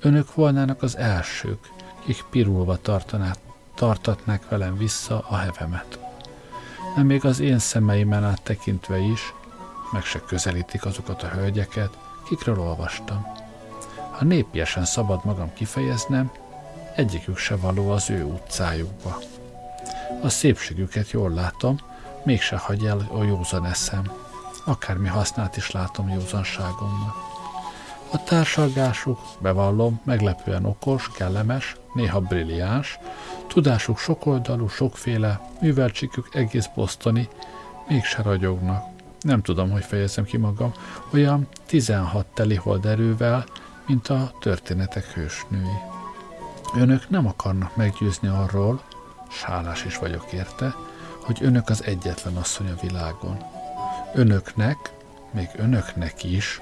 Önök 0.00 0.34
volnának 0.34 0.82
az 0.82 0.96
elsők, 0.96 1.70
kik 2.04 2.24
pirulva 2.30 2.76
tartanák, 2.76 3.36
tartatnák 3.74 4.48
velem 4.48 4.76
vissza 4.76 5.24
a 5.28 5.36
hevemet. 5.36 6.05
Nem 6.96 7.06
még 7.06 7.24
az 7.24 7.40
én 7.40 7.58
szemeimen 7.58 8.24
át 8.24 8.42
tekintve 8.42 8.98
is, 8.98 9.34
meg 9.92 10.02
se 10.02 10.20
közelítik 10.26 10.84
azokat 10.84 11.22
a 11.22 11.28
hölgyeket, 11.28 11.98
kikről 12.28 12.60
olvastam. 12.60 13.26
Ha 14.10 14.24
népiesen 14.24 14.84
szabad 14.84 15.24
magam 15.24 15.52
kifejeznem, 15.54 16.30
egyikük 16.94 17.36
se 17.36 17.56
való 17.56 17.90
az 17.90 18.10
ő 18.10 18.24
utcájukba. 18.24 19.18
A 20.22 20.28
szépségüket 20.28 21.10
jól 21.10 21.30
látom, 21.30 21.78
mégse 22.24 22.56
hagy 22.56 22.84
el 22.84 23.08
a 23.12 23.22
józan 23.22 23.66
eszem. 23.66 24.12
Akármi 24.64 25.08
hasznát 25.08 25.56
is 25.56 25.70
látom 25.70 26.08
józanságomnak. 26.08 27.14
A 28.10 28.22
társalgásuk, 28.22 29.18
bevallom, 29.38 30.00
meglepően 30.04 30.64
okos, 30.64 31.10
kellemes, 31.16 31.76
néha 31.94 32.20
brilliáns, 32.20 32.98
tudásuk 33.48 33.98
sokoldalú, 33.98 34.68
sokféle, 34.68 35.40
műveltségük 35.60 36.28
egész 36.34 36.66
bosztoni, 36.74 37.28
mégse 37.88 38.22
ragyognak. 38.22 38.84
Nem 39.20 39.42
tudom, 39.42 39.70
hogy 39.70 39.84
fejezem 39.84 40.24
ki 40.24 40.36
magam, 40.36 40.72
olyan 41.12 41.48
16 41.66 42.26
telihold 42.26 42.86
erővel, 42.86 43.44
mint 43.86 44.08
a 44.08 44.32
történetek 44.40 45.04
hősnői. 45.04 45.78
Önök 46.76 47.10
nem 47.10 47.26
akarnak 47.26 47.76
meggyőzni 47.76 48.28
arról, 48.28 48.82
sálás 49.30 49.84
is 49.84 49.98
vagyok 49.98 50.32
érte, 50.32 50.74
hogy 51.20 51.38
önök 51.40 51.68
az 51.68 51.84
egyetlen 51.84 52.36
asszony 52.36 52.70
a 52.70 52.86
világon. 52.86 53.36
Önöknek, 54.14 54.92
még 55.30 55.48
önöknek 55.56 56.24
is 56.24 56.60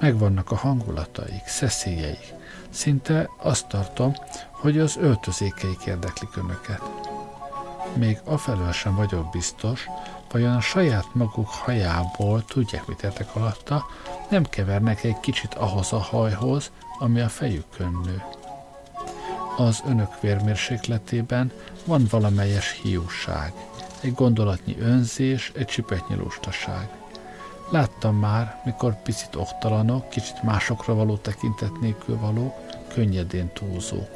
megvannak 0.00 0.50
a 0.50 0.56
hangulataik, 0.56 1.46
szeszélyeik. 1.46 2.35
Szinte 2.76 3.30
azt 3.36 3.66
tartom, 3.66 4.14
hogy 4.50 4.78
az 4.78 4.96
öltözékeik 4.96 5.84
érdeklik 5.86 6.36
önöket. 6.36 6.82
Még 7.94 8.18
afelől 8.24 8.72
sem 8.72 8.94
vagyok 8.94 9.30
biztos, 9.30 9.86
vajon 10.30 10.54
a 10.54 10.60
saját 10.60 11.14
maguk 11.14 11.48
hajából, 11.48 12.44
tudják 12.44 12.86
mit 12.86 13.02
értek 13.02 13.36
alatta, 13.36 13.86
nem 14.30 14.44
kevernek 14.44 15.04
egy 15.04 15.20
kicsit 15.20 15.54
ahhoz 15.54 15.92
a 15.92 15.98
hajhoz, 15.98 16.70
ami 16.98 17.20
a 17.20 17.28
fejükön 17.28 18.00
nő. 18.04 18.22
Az 19.56 19.82
önök 19.86 20.20
vérmérsékletében 20.20 21.52
van 21.84 22.06
valamelyes 22.10 22.80
hiúság, 22.82 23.52
egy 24.00 24.14
gondolatnyi 24.14 24.78
önzés, 24.78 25.52
egy 25.54 25.66
csipetnyi 25.66 26.14
lustaság. 26.14 26.88
Láttam 27.70 28.16
már, 28.16 28.60
mikor 28.64 29.02
picit 29.02 29.36
oktalanok, 29.36 30.08
kicsit 30.08 30.42
másokra 30.42 30.94
való 30.94 31.16
tekintet 31.16 31.80
nélkül 31.80 32.18
való, 32.18 32.54
könnyedén 32.96 33.50
túlzók. 33.52 34.10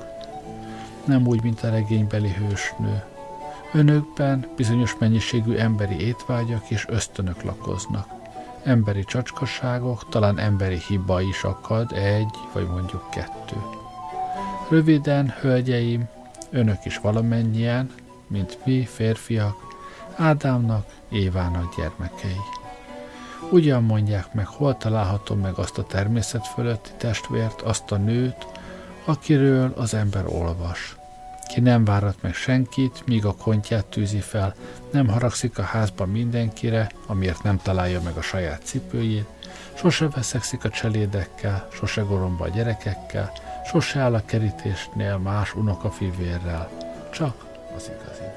Nem 1.04 1.26
úgy, 1.26 1.42
mint 1.42 1.62
a 1.62 1.70
regénybeli 1.70 2.28
hősnő. 2.28 3.02
Önökben 3.72 4.46
bizonyos 4.56 4.96
mennyiségű 4.98 5.56
emberi 5.56 6.06
étvágyak 6.06 6.70
és 6.70 6.86
ösztönök 6.88 7.42
lakoznak. 7.42 8.08
Emberi 8.62 9.04
csacskaságok, 9.04 10.08
talán 10.08 10.38
emberi 10.38 10.78
hiba 10.88 11.20
is 11.20 11.44
akad, 11.44 11.92
egy 11.92 12.34
vagy 12.52 12.66
mondjuk 12.66 13.10
kettő. 13.10 13.56
Röviden, 14.68 15.34
hölgyeim, 15.40 16.08
önök 16.50 16.84
is 16.84 16.98
valamennyien, 16.98 17.90
mint 18.26 18.58
mi, 18.64 18.84
férfiak, 18.84 19.56
Ádámnak, 20.16 20.86
Évának 21.10 21.76
gyermekei. 21.76 22.40
Ugyan 23.50 23.82
mondják 23.82 24.34
meg, 24.34 24.46
hol 24.46 24.76
találhatom 24.76 25.38
meg 25.38 25.54
azt 25.54 25.78
a 25.78 25.84
természet 25.84 26.46
fölötti 26.46 26.90
testvért, 26.96 27.60
azt 27.60 27.90
a 27.90 27.96
nőt, 27.96 28.46
akiről 29.10 29.72
az 29.76 29.94
ember 29.94 30.26
olvas. 30.26 30.96
Ki 31.48 31.60
nem 31.60 31.84
várat 31.84 32.16
meg 32.20 32.34
senkit, 32.34 33.06
míg 33.06 33.24
a 33.24 33.34
kontját 33.34 33.86
tűzi 33.86 34.20
fel, 34.20 34.54
nem 34.92 35.08
haragszik 35.08 35.58
a 35.58 35.62
házban 35.62 36.08
mindenkire, 36.08 36.90
amiért 37.06 37.42
nem 37.42 37.58
találja 37.62 38.00
meg 38.00 38.16
a 38.16 38.22
saját 38.22 38.62
cipőjét, 38.64 39.26
sose 39.74 40.08
veszekszik 40.08 40.64
a 40.64 40.68
cselédekkel, 40.68 41.68
sose 41.72 42.00
goromba 42.00 42.44
a 42.44 42.48
gyerekekkel, 42.48 43.32
sose 43.70 44.00
áll 44.00 44.14
a 44.14 44.24
kerítésnél 44.24 45.18
más 45.18 45.54
unokafivérrel, 45.54 46.70
csak 47.12 47.34
az 47.76 47.90
igazival. 47.98 48.29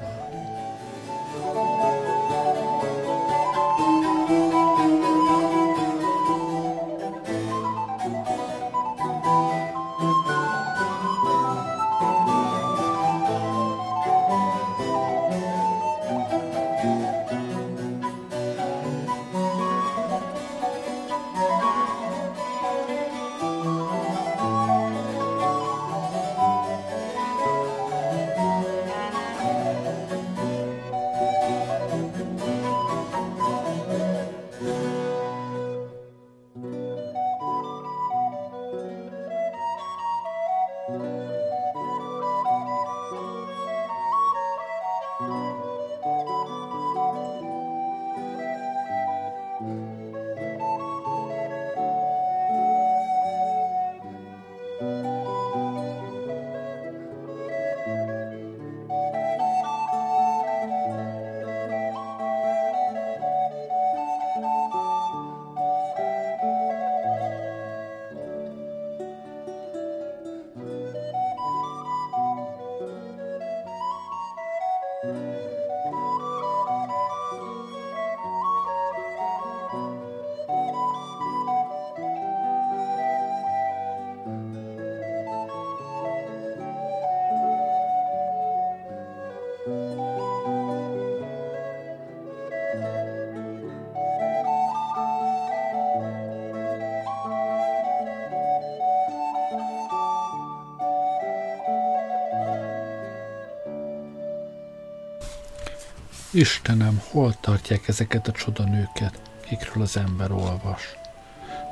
Istenem, 106.34 107.02
hol 107.10 107.34
tartják 107.40 107.88
ezeket 107.88 108.28
a 108.28 108.32
csodanőket, 108.32 109.20
kikről 109.46 109.82
az 109.82 109.96
ember 109.96 110.32
olvas? 110.32 110.94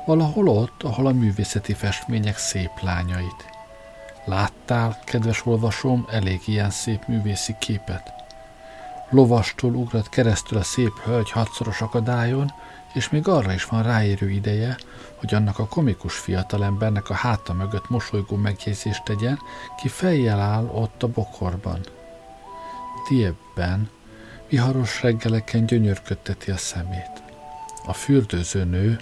Valahol 0.05 0.47
ott, 0.47 0.83
ahol 0.83 1.07
a 1.07 1.11
művészeti 1.11 1.73
festmények 1.73 2.37
szép 2.37 2.71
lányait. 2.81 3.49
Láttál, 4.25 4.99
kedves 5.05 5.45
olvasóm, 5.45 6.07
elég 6.09 6.41
ilyen 6.45 6.69
szép 6.69 7.07
művészi 7.07 7.55
képet? 7.59 8.13
Lovastól 9.09 9.73
ugrat 9.73 10.09
keresztül 10.09 10.57
a 10.57 10.63
szép 10.63 10.99
hölgy 11.03 11.31
hatszoros 11.31 11.81
akadályon, 11.81 12.53
és 12.93 13.09
még 13.09 13.27
arra 13.27 13.53
is 13.53 13.65
van 13.65 13.83
ráérő 13.83 14.29
ideje, 14.29 14.77
hogy 15.15 15.33
annak 15.33 15.59
a 15.59 15.67
komikus 15.67 16.17
fiatalembernek 16.17 17.09
a 17.09 17.13
háta 17.13 17.53
mögött 17.53 17.89
mosolygó 17.89 18.35
megjegyzést 18.35 19.03
tegyen, 19.03 19.39
ki 19.81 19.87
fejjel 19.87 20.39
áll 20.39 20.65
ott 20.65 21.03
a 21.03 21.07
bokorban. 21.07 21.79
Tiebben 23.07 23.89
viharos 24.49 25.01
reggeleken 25.01 25.65
gyönyörködteti 25.65 26.51
a 26.51 26.57
szemét. 26.57 27.23
A 27.85 27.93
fürdőző 27.93 28.63
nő, 28.63 28.99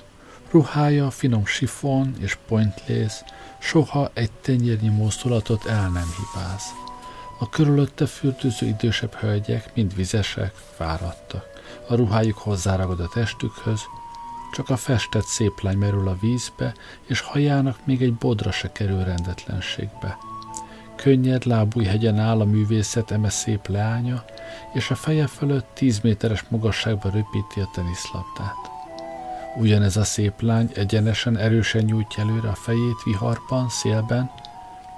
ruhája 0.52 1.12
finom 1.12 1.46
sifon 1.46 2.16
és 2.20 2.38
pointlész, 2.48 3.24
soha 3.60 4.12
egy 4.14 4.32
tenyérnyi 4.32 4.90
mozdulatot 4.90 5.66
el 5.66 5.90
nem 5.90 6.14
hibáz. 6.18 6.64
A 7.40 7.50
körülötte 7.50 8.06
fürdőző 8.06 8.66
idősebb 8.68 9.14
hölgyek 9.14 9.76
mind 9.76 9.96
vizesek, 9.96 10.54
fáradtak. 10.76 11.46
A 11.88 11.96
ruhájuk 11.96 12.38
hozzáragad 12.38 13.00
a 13.00 13.10
testükhöz, 13.14 13.82
csak 14.52 14.70
a 14.70 14.78
festett 14.78 15.26
szép 15.26 15.62
lány 15.62 15.78
merül 15.78 16.08
a 16.08 16.18
vízbe, 16.22 16.74
és 17.08 17.20
hajának 17.20 17.86
még 17.86 18.02
egy 18.02 18.14
bodra 18.14 18.52
se 18.52 18.72
kerül 18.72 19.04
rendetlenségbe. 19.04 20.18
Könnyed 20.96 21.44
hegyen 21.86 22.20
áll 22.20 22.40
a 22.40 22.46
művészet 22.46 23.12
eme 23.12 23.30
szép 23.30 23.68
leánya, 23.68 24.24
és 24.74 24.92
a 24.92 24.96
feje 24.96 25.28
fölött 25.28 25.68
tíz 25.74 26.00
méteres 26.00 26.44
magasságba 26.50 27.10
röpíti 27.10 27.60
a 27.60 27.70
teniszlabdát. 27.74 28.70
Ugyanez 29.56 29.98
a 29.98 30.04
szép 30.04 30.42
lány 30.42 30.72
egyenesen 30.76 31.38
erősen 31.38 31.84
nyújtja 31.84 32.24
előre 32.24 32.50
a 32.50 32.56
fejét 32.56 33.04
viharban, 33.04 33.70
szélben, 33.70 34.32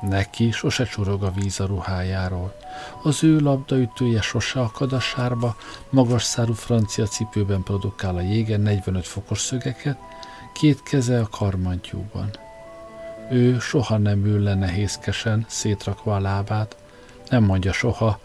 neki 0.01 0.51
sose 0.51 0.85
csurog 0.85 1.23
a 1.23 1.31
víz 1.31 1.59
a 1.59 1.65
ruhájáról. 1.65 2.55
Az 3.01 3.23
ő 3.23 3.39
labdaütője 3.39 4.21
sose 4.21 4.59
akad 4.59 4.93
a 4.93 4.99
sárba, 4.99 5.55
magas 5.89 6.23
szárú 6.23 6.53
francia 6.53 7.05
cipőben 7.05 7.63
produkál 7.63 8.15
a 8.15 8.21
jégen 8.21 8.61
45 8.61 9.07
fokos 9.07 9.39
szögeket, 9.39 9.97
két 10.53 10.83
keze 10.83 11.19
a 11.19 11.27
karmantyúban. 11.27 12.29
Ő 13.31 13.59
soha 13.59 13.97
nem 13.97 14.25
ül 14.25 14.39
le 14.39 14.53
nehézkesen, 14.53 15.45
szétrakva 15.47 16.15
a 16.15 16.19
lábát, 16.19 16.75
nem 17.29 17.43
mondja 17.43 17.71
soha, 17.71 18.19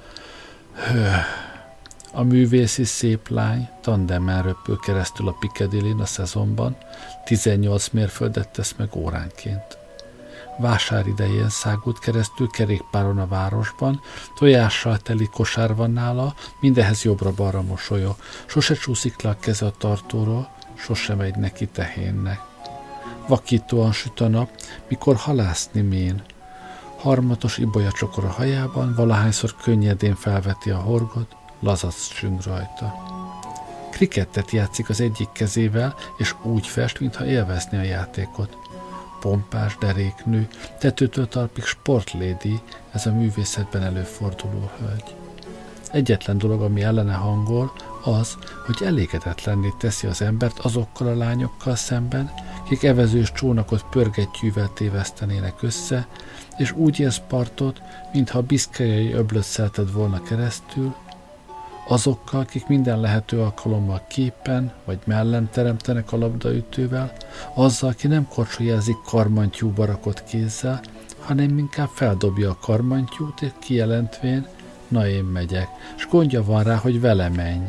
A 2.12 2.22
művészi 2.22 2.84
szép 2.84 3.28
lány 3.28 3.68
tandemmel 3.80 4.42
röpül 4.42 4.76
keresztül 4.76 5.28
a 5.28 5.36
piccadilly 5.40 5.94
a 6.00 6.04
szezonban, 6.06 6.76
18 7.24 7.88
mérföldet 7.88 8.48
tesz 8.48 8.74
meg 8.76 8.96
óránként. 8.96 9.78
Vásár 10.58 11.06
idején 11.06 11.48
szágult 11.48 11.98
keresztül 11.98 12.48
kerékpáron 12.48 13.18
a 13.18 13.26
városban, 13.26 14.00
tojással 14.38 14.98
teli 14.98 15.28
kosár 15.32 15.74
van 15.74 15.90
nála, 15.90 16.34
mindehez 16.60 17.02
jobbra-balra 17.02 17.62
mosolyo. 17.62 18.14
Sose 18.46 18.74
csúszik 18.74 19.22
le 19.22 19.30
a 19.30 19.36
keze 19.40 19.66
a 19.66 19.70
tartóról, 19.78 20.50
sose 20.74 21.14
megy 21.14 21.36
neki 21.36 21.66
tehénnek. 21.66 22.40
Vakítóan 23.26 23.92
süt 23.92 24.20
a 24.20 24.28
nap, 24.28 24.50
mikor 24.88 25.16
halászni 25.16 25.80
mén. 25.80 26.22
Harmatos 26.98 27.58
ibolya 27.58 27.92
csokor 27.92 28.24
a 28.24 28.28
hajában, 28.28 28.94
valahányszor 28.94 29.54
könnyedén 29.62 30.14
felveti 30.14 30.70
a 30.70 30.78
horgot, 30.78 31.36
lazac 31.60 32.08
csüng 32.08 32.42
rajta. 32.42 32.94
Krikettet 33.90 34.50
játszik 34.50 34.88
az 34.88 35.00
egyik 35.00 35.28
kezével, 35.32 35.94
és 36.16 36.34
úgy 36.42 36.66
fest, 36.66 37.00
mintha 37.00 37.26
élvezni 37.26 37.78
a 37.78 37.82
játékot. 37.82 38.56
Pompás 39.20 39.76
deréknő, 39.80 40.48
tetőtől 40.78 41.28
talpig 41.28 41.64
sportlédi, 41.64 42.60
ez 42.92 43.06
a 43.06 43.12
művészetben 43.12 43.82
előforduló 43.82 44.70
hölgy. 44.78 45.14
Egyetlen 45.92 46.38
dolog, 46.38 46.62
ami 46.62 46.82
ellene 46.82 47.14
hangol, 47.14 47.72
az, 48.02 48.36
hogy 48.66 48.86
elégedetlenné 48.86 49.72
teszi 49.78 50.06
az 50.06 50.22
embert 50.22 50.58
azokkal 50.58 51.06
a 51.06 51.16
lányokkal 51.16 51.76
szemben, 51.76 52.30
kik 52.68 52.82
evezős 52.82 53.32
csónakot 53.32 53.84
pörgettyűvel 53.90 54.70
tévesztenének 54.74 55.62
össze, 55.62 56.06
és 56.58 56.72
úgy 56.72 57.00
érsz 57.00 57.20
partot, 57.28 57.82
mintha 58.12 58.38
a 58.38 58.42
biszkajai 58.42 59.12
öblöt 59.12 59.42
szelted 59.42 59.92
volna 59.92 60.22
keresztül, 60.22 60.94
azokkal, 61.88 62.40
akik 62.40 62.66
minden 62.66 63.00
lehető 63.00 63.40
alkalommal 63.40 64.04
képen 64.08 64.72
vagy 64.84 64.98
mellen 65.04 65.48
teremtenek 65.52 66.12
a 66.12 66.18
labdaütővel, 66.18 67.12
azzal, 67.54 67.90
aki 67.90 68.06
nem 68.06 68.28
korcsolyázik 68.28 68.96
karmantyú 69.04 69.70
barakot 69.70 70.22
kézzel, 70.22 70.80
hanem 71.20 71.58
inkább 71.58 71.88
feldobja 71.94 72.50
a 72.50 72.58
karmantyút, 72.60 73.42
és 73.42 73.50
kijelentvén, 73.58 74.46
na 74.88 75.08
én 75.08 75.24
megyek, 75.24 75.68
s 75.96 76.06
gondja 76.10 76.44
van 76.44 76.62
rá, 76.62 76.74
hogy 76.76 77.00
vele 77.00 77.28
menj. 77.28 77.66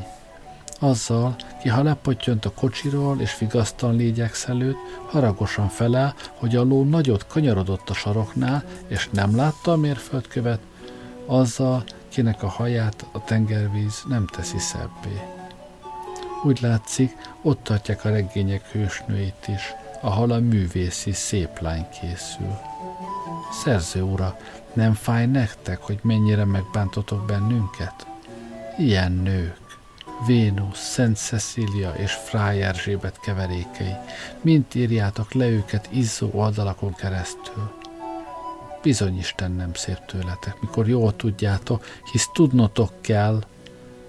Azzal, 0.80 1.36
ki 1.62 1.70
ha 1.70 1.84
lepottyönt 1.84 2.46
a 2.46 2.52
kocsiról 2.52 3.20
és 3.20 3.38
vigasztan 3.38 3.96
légyek 3.96 4.44
előtt, 4.48 4.78
haragosan 5.08 5.68
felel, 5.68 6.16
hogy 6.34 6.56
a 6.56 6.64
ló 6.64 6.84
nagyot 6.84 7.28
kanyarodott 7.28 7.90
a 7.90 7.94
saroknál, 7.94 8.64
és 8.88 9.10
nem 9.12 9.36
látta 9.36 9.72
a 9.72 9.78
mérföldkövet, 9.78 10.60
azzal, 11.26 11.84
kinek 12.10 12.44
a 12.44 12.48
haját 12.48 13.06
a 13.12 13.24
tengervíz 13.24 14.04
nem 14.08 14.28
teszi 14.28 14.60
szebbé. 14.60 15.22
Úgy 16.44 16.62
látszik, 16.62 17.16
ott 17.42 17.64
tartják 17.64 18.06
a 18.06 18.10
regények 18.10 18.66
hősnőit 18.66 19.48
is, 19.48 19.74
ahol 20.02 20.32
a 20.32 20.40
művészi 20.40 21.12
szép 21.12 21.60
lány 21.60 21.88
készül. 21.90 22.58
Szerző 23.64 24.02
ura, 24.02 24.38
nem 24.74 24.94
fáj 24.94 25.26
nektek, 25.26 25.82
hogy 25.82 26.00
mennyire 26.02 26.46
megbántotok 26.46 27.26
bennünket? 27.26 28.08
Ilyen 28.78 29.12
nők, 29.12 29.59
Vénusz, 30.26 30.80
Szent 30.80 31.18
Cecília 31.18 31.94
és 31.94 32.14
Fráj 32.14 32.64
Erzsébet 32.64 33.20
keverékei, 33.20 33.94
mint 34.42 34.76
írjátok 34.76 35.34
le 35.34 35.48
őket 35.48 35.88
izzó 35.92 36.30
oldalakon 36.34 36.96
keresztül. 36.96 37.72
Bizony 38.82 39.18
Isten 39.18 39.52
nem 39.52 39.74
szép 39.74 40.06
tőletek, 40.06 40.62
mikor 40.62 40.88
jól 40.88 41.16
tudjátok, 41.16 41.86
hisz 42.12 42.30
tudnotok 42.34 43.02
kell, 43.02 43.44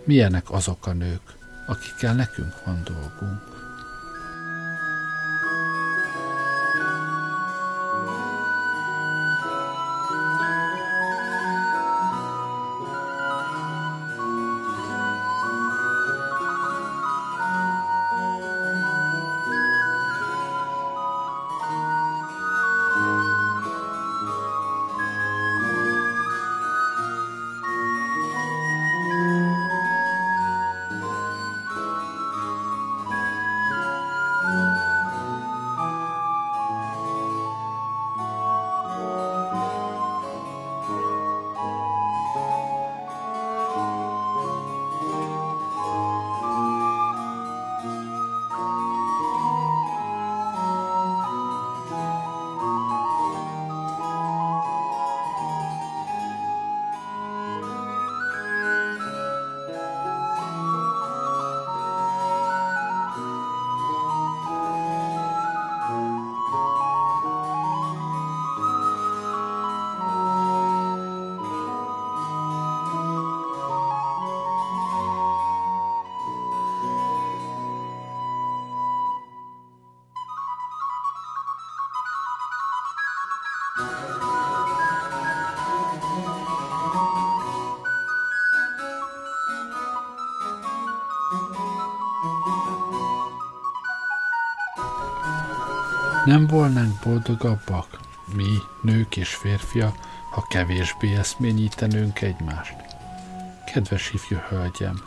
milyenek 0.05 0.51
azok 0.51 0.87
a 0.87 0.93
nők, 0.93 1.23
akikkel 1.67 2.15
nekünk 2.15 2.63
van 2.65 2.83
dolgunk. 2.85 3.50
Nem 96.31 96.47
volnánk 96.47 96.99
boldogabbak, 97.05 97.99
mi, 98.35 98.59
nők 98.83 99.17
és 99.17 99.35
férfiak, 99.35 99.97
ha 100.31 100.47
kevésbé 100.49 101.15
eszményítenünk 101.15 102.21
egymást? 102.21 102.75
Kedves 103.73 104.13
ifjú 104.13 104.37
hölgyem, 104.49 105.03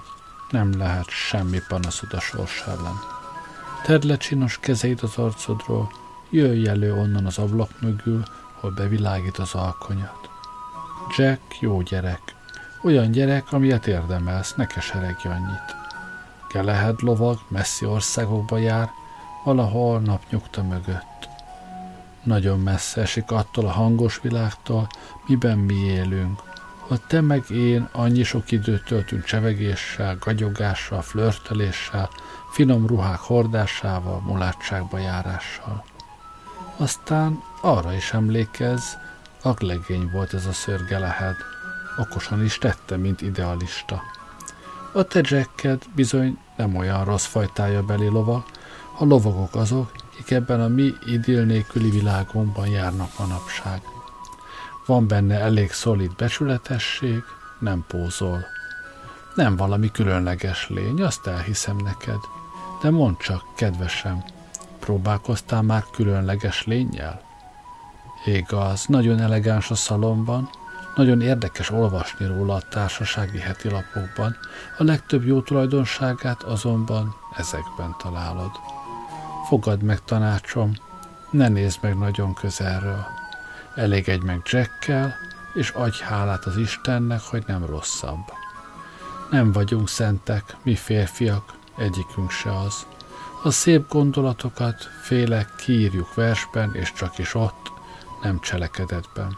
nem 0.49 0.77
lehet 0.77 1.09
semmi 1.09 1.59
panaszod 1.67 2.13
a 2.13 2.19
sors 2.19 2.63
ellen. 2.67 2.99
Tedd 3.83 4.07
le 4.07 4.17
csinos 4.17 4.59
kezeid 4.59 4.99
az 5.01 5.17
arcodról, 5.17 5.91
jöjj 6.29 6.67
elő 6.67 6.93
onnan 6.93 7.25
az 7.25 7.37
ablak 7.37 7.81
mögül, 7.81 8.23
hol 8.59 8.71
bevilágít 8.71 9.37
az 9.37 9.53
alkonyat. 9.53 10.29
Jack 11.17 11.59
jó 11.59 11.81
gyerek, 11.81 12.21
olyan 12.81 13.11
gyerek, 13.11 13.51
amilyet 13.51 13.87
érdemelsz, 13.87 14.53
ne 14.55 14.65
keseregj 14.65 15.27
annyit. 15.27 15.75
Gelehed 16.51 17.01
lovag, 17.01 17.39
messzi 17.47 17.85
országokba 17.85 18.57
jár, 18.57 18.89
valahol 19.43 19.99
napnyugta 19.99 20.63
mögött. 20.63 21.11
Nagyon 22.23 22.59
messze 22.59 23.01
esik 23.01 23.31
attól 23.31 23.65
a 23.65 23.71
hangos 23.71 24.19
világtól, 24.21 24.87
miben 25.27 25.57
mi 25.57 25.73
élünk. 25.73 26.41
Ha 26.87 26.97
te 27.07 27.21
meg 27.21 27.49
én 27.49 27.89
annyi 27.91 28.23
sok 28.23 28.51
időt 28.51 28.85
töltünk 28.85 29.23
csevegéssel, 29.23 30.17
gagyogással, 30.19 31.01
flörteléssel, 31.01 32.09
finom 32.51 32.87
ruhák 32.87 33.19
hordásával, 33.19 34.19
mulátságba 34.19 34.97
járással. 34.97 35.83
Aztán 36.77 37.43
arra 37.61 37.93
is 37.93 38.13
emlékez, 38.13 38.97
aglegény 39.41 40.09
volt 40.11 40.33
ez 40.33 40.45
a 40.45 40.53
szörgelehed. 40.53 41.35
Okosan 41.97 42.43
is 42.43 42.57
tette, 42.57 42.97
mint 42.97 43.21
idealista. 43.21 44.01
A 44.93 45.03
te 45.03 45.21
jacked 45.23 45.83
bizony 45.95 46.37
nem 46.57 46.75
olyan 46.75 47.05
rossz 47.05 47.25
fajtája 47.25 47.83
beli 47.83 48.07
lova, 48.07 48.45
a 48.97 49.05
lovagok 49.05 49.55
azok, 49.55 49.91
akik 50.13 50.31
ebben 50.31 50.61
a 50.61 50.67
mi 50.67 50.93
idill 51.05 51.45
nélküli 51.45 51.89
világunkban 51.89 52.67
járnak 52.67 53.19
manapság. 53.19 53.81
Van 54.85 55.07
benne 55.07 55.39
elég 55.39 55.71
szolid 55.71 56.15
becsületesség, 56.15 57.23
nem 57.59 57.85
pózol. 57.87 58.45
Nem 59.35 59.55
valami 59.55 59.91
különleges 59.91 60.69
lény, 60.69 61.01
azt 61.01 61.27
elhiszem 61.27 61.77
neked. 61.77 62.19
De 62.81 62.89
mondd 62.89 63.13
csak, 63.19 63.43
kedvesem, 63.55 64.23
próbálkoztál 64.79 65.61
már 65.61 65.83
különleges 65.91 66.65
lényel? 66.65 67.21
Igaz, 68.25 68.85
nagyon 68.85 69.19
elegáns 69.19 69.71
a 69.71 69.75
szalomban, 69.75 70.49
nagyon 70.95 71.21
érdekes 71.21 71.69
olvasni 71.69 72.25
róla 72.25 72.53
a 72.53 72.67
társasági 72.69 73.39
heti 73.39 73.69
lapokban, 73.69 74.37
a 74.77 74.83
legtöbb 74.83 75.25
jó 75.25 75.41
tulajdonságát 75.41 76.43
azonban 76.43 77.15
ezekben 77.35 77.95
találod. 77.97 78.51
Fogad 79.47 79.81
meg 79.81 80.03
tanácsom, 80.03 80.73
ne 81.31 81.47
nézd 81.47 81.77
meg 81.81 81.97
nagyon 81.97 82.33
közelről. 82.33 83.05
Elégedj 83.75 84.25
meg 84.25 84.41
Jackkel, 84.43 85.15
és 85.53 85.69
adj 85.69 86.01
hálát 86.03 86.45
az 86.45 86.57
Istennek, 86.57 87.21
hogy 87.21 87.43
nem 87.47 87.65
rosszabb. 87.65 88.31
Nem 89.29 89.51
vagyunk 89.51 89.89
szentek, 89.89 90.55
mi 90.63 90.75
férfiak, 90.75 91.53
egyikünk 91.77 92.31
se 92.31 92.59
az. 92.59 92.85
A 93.43 93.51
szép 93.51 93.89
gondolatokat 93.89 94.83
félek 95.01 95.55
kiírjuk 95.55 96.13
versben, 96.13 96.73
és 96.73 96.93
csak 96.93 97.17
is 97.17 97.35
ott, 97.35 97.71
nem 98.21 98.39
cselekedetben. 98.39 99.37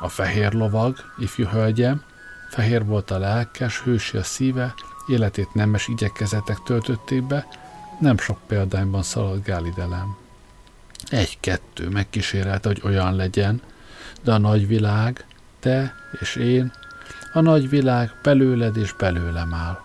A 0.00 0.08
fehér 0.08 0.52
lovag, 0.52 0.96
ifjú 1.18 1.46
hölgyem, 1.46 2.02
fehér 2.50 2.84
volt 2.84 3.10
a 3.10 3.18
lelkes, 3.18 3.80
hősi 3.80 4.16
a 4.16 4.22
szíve, 4.22 4.74
életét 5.06 5.54
nemes 5.54 5.88
igyekezetek 5.88 6.62
töltötték 6.62 7.22
be, 7.22 7.46
nem 8.02 8.18
sok 8.18 8.38
példányban 8.46 9.02
szaladgál 9.02 9.66
idelem. 9.66 10.16
Egy-kettő 11.10 11.88
megkísérelte, 11.88 12.68
hogy 12.68 12.80
olyan 12.84 13.16
legyen, 13.16 13.62
de 14.22 14.32
a 14.32 14.38
nagyvilág, 14.38 15.24
te 15.60 15.94
és 16.20 16.36
én, 16.36 16.72
a 17.32 17.40
nagyvilág 17.40 18.14
belőled 18.22 18.76
és 18.76 18.92
belőlem 18.92 19.54
áll. 19.54 19.80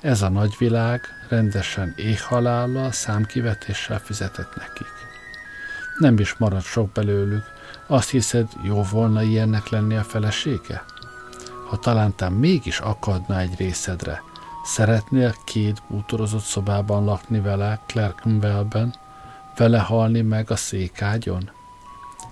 Ez 0.00 0.22
a 0.22 0.28
nagyvilág 0.28 1.00
rendesen 1.28 1.92
éhhalállal, 1.96 2.92
számkivetéssel 2.92 3.98
fizetett 3.98 4.56
nekik. 4.56 4.86
Nem 5.98 6.18
is 6.18 6.34
marad 6.34 6.62
sok 6.62 6.92
belőlük, 6.92 7.44
azt 7.86 8.10
hiszed, 8.10 8.48
jó 8.62 8.82
volna 8.82 9.22
ilyennek 9.22 9.68
lenni 9.68 9.96
a 9.96 10.02
felesége? 10.02 10.84
Ha 11.68 11.76
talántán 11.78 12.32
mégis 12.32 12.78
akadna 12.78 13.38
egy 13.38 13.54
részedre, 13.58 14.22
szeretnél 14.64 15.34
két 15.44 15.82
bútorozott 15.88 16.42
szobában 16.42 17.04
lakni 17.04 17.40
vele 17.40 17.80
Clerkenwellben, 17.86 18.94
vele 19.56 19.78
halni 19.78 20.20
meg 20.20 20.50
a 20.50 20.56
székágyon? 20.56 21.50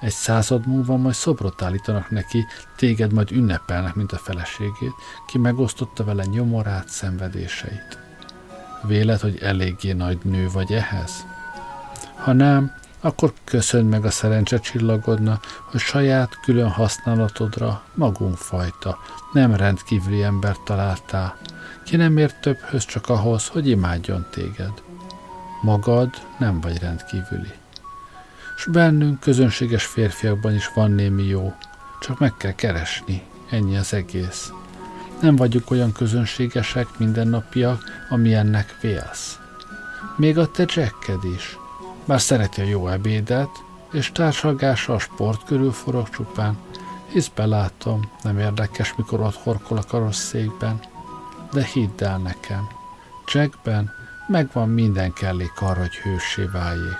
Egy 0.00 0.12
század 0.12 0.66
múlva 0.66 0.96
majd 0.96 1.14
szobrot 1.14 1.62
állítanak 1.62 2.10
neki, 2.10 2.46
téged 2.76 3.12
majd 3.12 3.30
ünnepelnek, 3.30 3.94
mint 3.94 4.12
a 4.12 4.16
feleségét, 4.16 4.94
ki 5.26 5.38
megosztotta 5.38 6.04
vele 6.04 6.24
nyomorát, 6.24 6.88
szenvedéseit. 6.88 7.98
Véled, 8.82 9.20
hogy 9.20 9.38
eléggé 9.42 9.92
nagy 9.92 10.18
nő 10.22 10.48
vagy 10.50 10.72
ehhez? 10.72 11.26
Ha 12.14 12.32
nem, 12.32 12.72
akkor 13.00 13.32
köszönd 13.44 13.88
meg 13.88 14.04
a 14.04 14.10
szerencse 14.10 14.58
csillagodna, 14.58 15.40
hogy 15.70 15.80
saját 15.80 16.40
külön 16.40 16.68
használatodra 16.68 17.82
magunkfajta, 17.94 18.98
nem 19.32 19.54
rendkívüli 19.54 20.22
embert 20.22 20.60
találtál, 20.60 21.36
ki 21.84 21.96
nem 21.96 22.16
ért 22.16 22.40
többhöz 22.40 22.84
csak 22.84 23.08
ahhoz, 23.08 23.46
hogy 23.46 23.68
imádjon 23.68 24.26
téged. 24.30 24.72
Magad 25.62 26.10
nem 26.38 26.60
vagy 26.60 26.78
rendkívüli. 26.78 27.52
S 28.56 28.66
bennünk 28.66 29.20
közönséges 29.20 29.84
férfiakban 29.84 30.54
is 30.54 30.70
van 30.74 30.90
némi 30.90 31.24
jó, 31.24 31.54
csak 32.00 32.18
meg 32.18 32.36
kell 32.36 32.54
keresni, 32.54 33.22
ennyi 33.50 33.76
az 33.76 33.92
egész. 33.94 34.52
Nem 35.20 35.36
vagyunk 35.36 35.70
olyan 35.70 35.92
közönségesek, 35.92 36.86
mindennapiak, 36.96 37.82
amilyennek 38.08 38.76
vélsz. 38.80 39.38
Még 40.16 40.38
a 40.38 40.50
te 40.50 40.64
jacked 40.66 41.24
is– 41.24 41.56
bár 42.08 42.20
szereti 42.20 42.60
a 42.60 42.64
jó 42.64 42.88
ebédet, 42.88 43.50
és 43.92 44.12
társalgása 44.12 44.94
a 44.94 44.98
sport 44.98 45.44
körül 45.44 45.72
forog 45.72 46.08
csupán, 46.08 46.58
hisz 47.06 47.28
belátom, 47.28 48.10
nem 48.22 48.38
érdekes, 48.38 48.94
mikor 48.94 49.20
ott 49.20 49.34
horkol 49.34 49.78
a 49.78 49.84
karosszékben, 49.88 50.80
de 51.52 51.64
hidd 51.64 52.04
el 52.04 52.18
nekem, 52.18 52.68
Jackben 53.32 53.90
megvan 54.26 54.68
minden 54.68 55.12
kellék 55.12 55.60
arra, 55.60 55.80
hogy 55.80 55.94
hősé 55.94 56.44
váljék, 56.52 56.96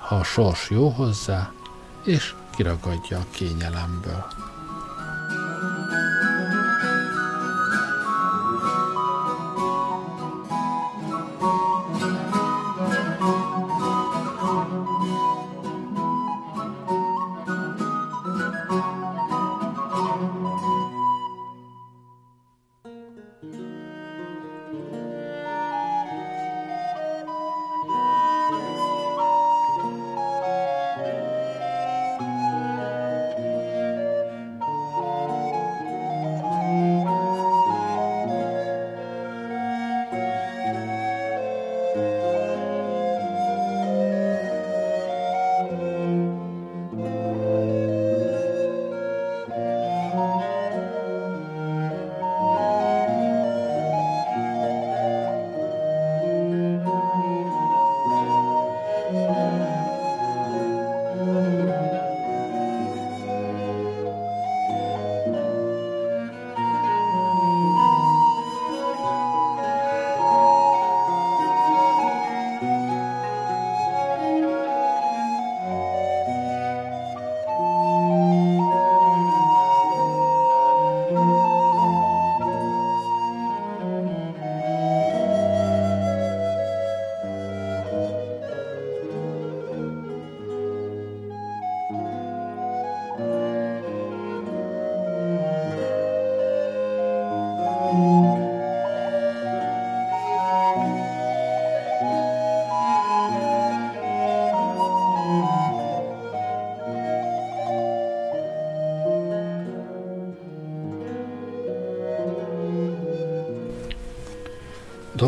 ha 0.00 0.14
a 0.14 0.24
sors 0.24 0.70
jó 0.70 0.88
hozzá, 0.88 1.52
és 2.04 2.34
kiragadja 2.56 3.18
a 3.18 3.26
kényelemből. 3.30 4.26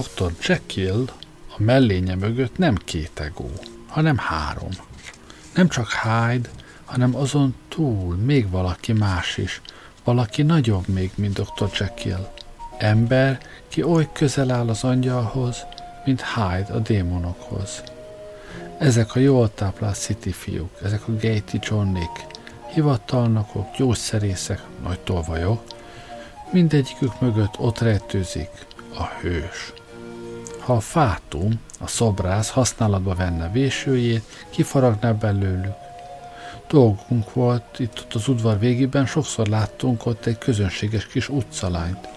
Dr. 0.02 0.32
Jekyll 0.46 1.04
a 1.48 1.62
mellénye 1.62 2.14
mögött 2.14 2.58
nem 2.58 2.76
két 2.84 3.20
egó, 3.20 3.50
hanem 3.88 4.18
három. 4.18 4.70
Nem 5.54 5.68
csak 5.68 5.92
Hyde, 5.92 6.48
hanem 6.84 7.16
azon 7.16 7.54
túl 7.68 8.16
még 8.16 8.50
valaki 8.50 8.92
más 8.92 9.36
is, 9.36 9.60
valaki 10.04 10.42
nagyobb 10.42 10.88
még, 10.88 11.10
mint 11.14 11.40
Dr. 11.40 11.70
Jekyll. 11.78 12.32
Ember, 12.78 13.40
ki 13.68 13.82
oly 13.82 14.08
közel 14.12 14.50
áll 14.50 14.68
az 14.68 14.84
angyalhoz, 14.84 15.56
mint 16.04 16.24
Hyde 16.34 16.72
a 16.72 16.78
démonokhoz. 16.78 17.82
Ezek 18.78 19.14
a 19.14 19.18
jól 19.18 19.54
táplált 19.54 19.96
city 19.96 20.30
fiúk, 20.32 20.70
ezek 20.82 21.08
a 21.08 21.12
Gatey 21.12 21.60
Johnnik, 21.62 22.26
hivatalnokok, 22.72 23.76
gyógyszerészek, 23.76 24.62
nagy 24.82 24.98
tolvajok, 25.00 25.62
mindegyikük 26.50 27.20
mögött 27.20 27.58
ott 27.58 27.78
rejtőzik 27.78 28.50
a 28.94 29.04
hős. 29.04 29.72
Ha 30.64 30.72
a 30.72 30.80
fátum, 30.80 31.60
a 31.80 31.86
szobrász 31.86 32.50
használatba 32.50 33.14
venne 33.14 33.48
vésőjét, 33.48 34.46
kifaragná 34.50 35.12
belőlük. 35.12 35.74
Dolgunk 36.68 37.32
volt 37.32 37.78
itt 37.78 37.98
ott 37.98 38.14
az 38.14 38.28
udvar 38.28 38.58
végében, 38.58 39.06
sokszor 39.06 39.46
láttunk 39.46 40.06
ott 40.06 40.26
egy 40.26 40.38
közönséges 40.38 41.06
kis 41.06 41.28
utcalányt. 41.28 42.08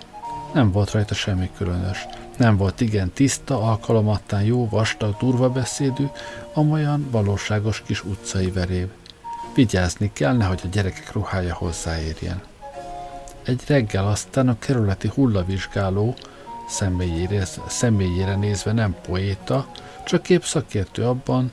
Nem 0.53 0.71
volt 0.71 0.91
rajta 0.91 1.13
semmi 1.13 1.49
különös. 1.57 2.05
Nem 2.37 2.57
volt 2.57 2.81
igen 2.81 3.11
tiszta, 3.13 3.61
alkalomattán 3.61 4.43
jó, 4.43 4.69
vastag, 4.69 5.17
durva 5.17 5.49
beszédű, 5.49 6.05
amolyan 6.53 7.07
valóságos 7.11 7.81
kis 7.85 8.03
utcai 8.03 8.51
veréb. 8.51 8.89
Vigyázni 9.55 10.11
kell, 10.13 10.35
nehogy 10.35 10.61
a 10.63 10.67
gyerekek 10.67 11.11
ruhája 11.11 11.53
hozzáérjen. 11.53 12.41
Egy 13.43 13.61
reggel 13.67 14.07
aztán 14.07 14.47
a 14.47 14.59
kerületi 14.59 15.11
hullavizsgáló 15.13 16.15
személyére, 16.67 17.45
személyére 17.67 18.35
nézve 18.35 18.71
nem 18.71 18.95
poéta, 19.07 19.67
csak 20.05 20.21
kép 20.21 20.43
szakértő 20.43 21.03
abban, 21.03 21.51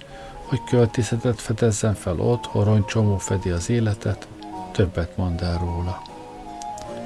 hogy 0.53 0.65
költészetet 0.65 1.41
fedezzen 1.41 1.95
fel 1.95 2.21
ott, 2.21 2.47
horonycsomó 2.47 3.17
fedi 3.17 3.51
az 3.51 3.71
életet, 3.71 4.27
többet 4.73 5.17
mond 5.17 5.43
el 5.43 5.59
róla. 5.59 6.03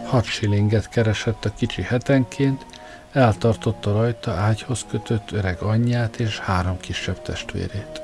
Hat 0.05 0.25
silinget 0.25 0.89
keresett 0.89 1.45
a 1.45 1.55
kicsi 1.55 1.83
hetenként, 1.83 2.67
eltartotta 3.13 3.93
rajta 3.93 4.33
ágyhoz 4.33 4.85
kötött 4.91 5.31
öreg 5.33 5.63
anyját 5.63 6.17
és 6.17 6.39
három 6.39 6.81
kisebb 6.81 7.23
testvérét. 7.23 8.01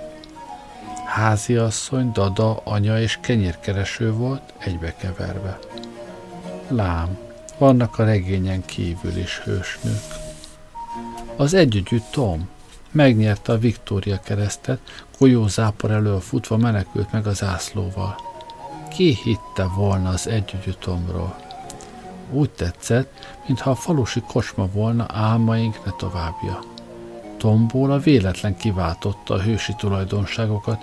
Háziasszony, 1.07 2.13
dada, 2.13 2.61
anya 2.65 3.01
és 3.01 3.19
kenyérkereső 3.21 4.13
volt 4.13 4.43
egybekeverve. 4.59 5.59
Lám, 6.69 7.19
vannak 7.63 7.99
a 7.99 8.05
regényen 8.05 8.65
kívül 8.65 9.17
is 9.17 9.41
hősnők. 9.45 10.03
Az 11.37 11.55
együgyű 11.55 12.01
Tom 12.11 12.49
megnyerte 12.91 13.53
a 13.53 13.59
Viktória 13.59 14.21
keresztet, 14.21 14.81
zápor 15.47 15.91
elől 15.91 16.21
futva 16.21 16.57
menekült 16.57 17.13
meg 17.13 17.27
az 17.27 17.43
ászlóval. 17.43 18.17
Ki 18.89 19.19
hitte 19.23 19.67
volna 19.77 20.09
az 20.09 20.29
együgyű 20.29 20.71
Tomról? 20.71 21.37
Úgy 22.31 22.51
tetszett, 22.51 23.39
mintha 23.47 23.71
a 23.71 23.75
falusi 23.75 24.21
kocsma 24.21 24.69
volna 24.73 25.07
álmaink 25.09 25.85
ne 25.85 25.93
továbbja. 25.99 26.59
Tomból 27.37 27.93
a 27.93 27.99
véletlen 27.99 28.57
kiváltotta 28.57 29.35
a 29.35 29.43
hősi 29.43 29.75
tulajdonságokat. 29.75 30.81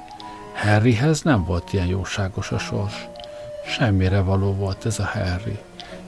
Harryhez 0.53 1.21
nem 1.21 1.45
volt 1.45 1.73
ilyen 1.73 1.87
jóságos 1.87 2.51
a 2.51 2.57
sors. 2.57 3.07
Semmire 3.65 4.21
való 4.21 4.53
volt 4.53 4.85
ez 4.85 4.99
a 4.99 5.05
Harry. 5.05 5.59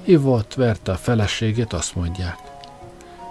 Ivott, 0.04 0.54
verte 0.54 0.92
a 0.92 0.96
feleségét, 0.96 1.74
azt 1.74 1.96
mondják. 1.96 2.38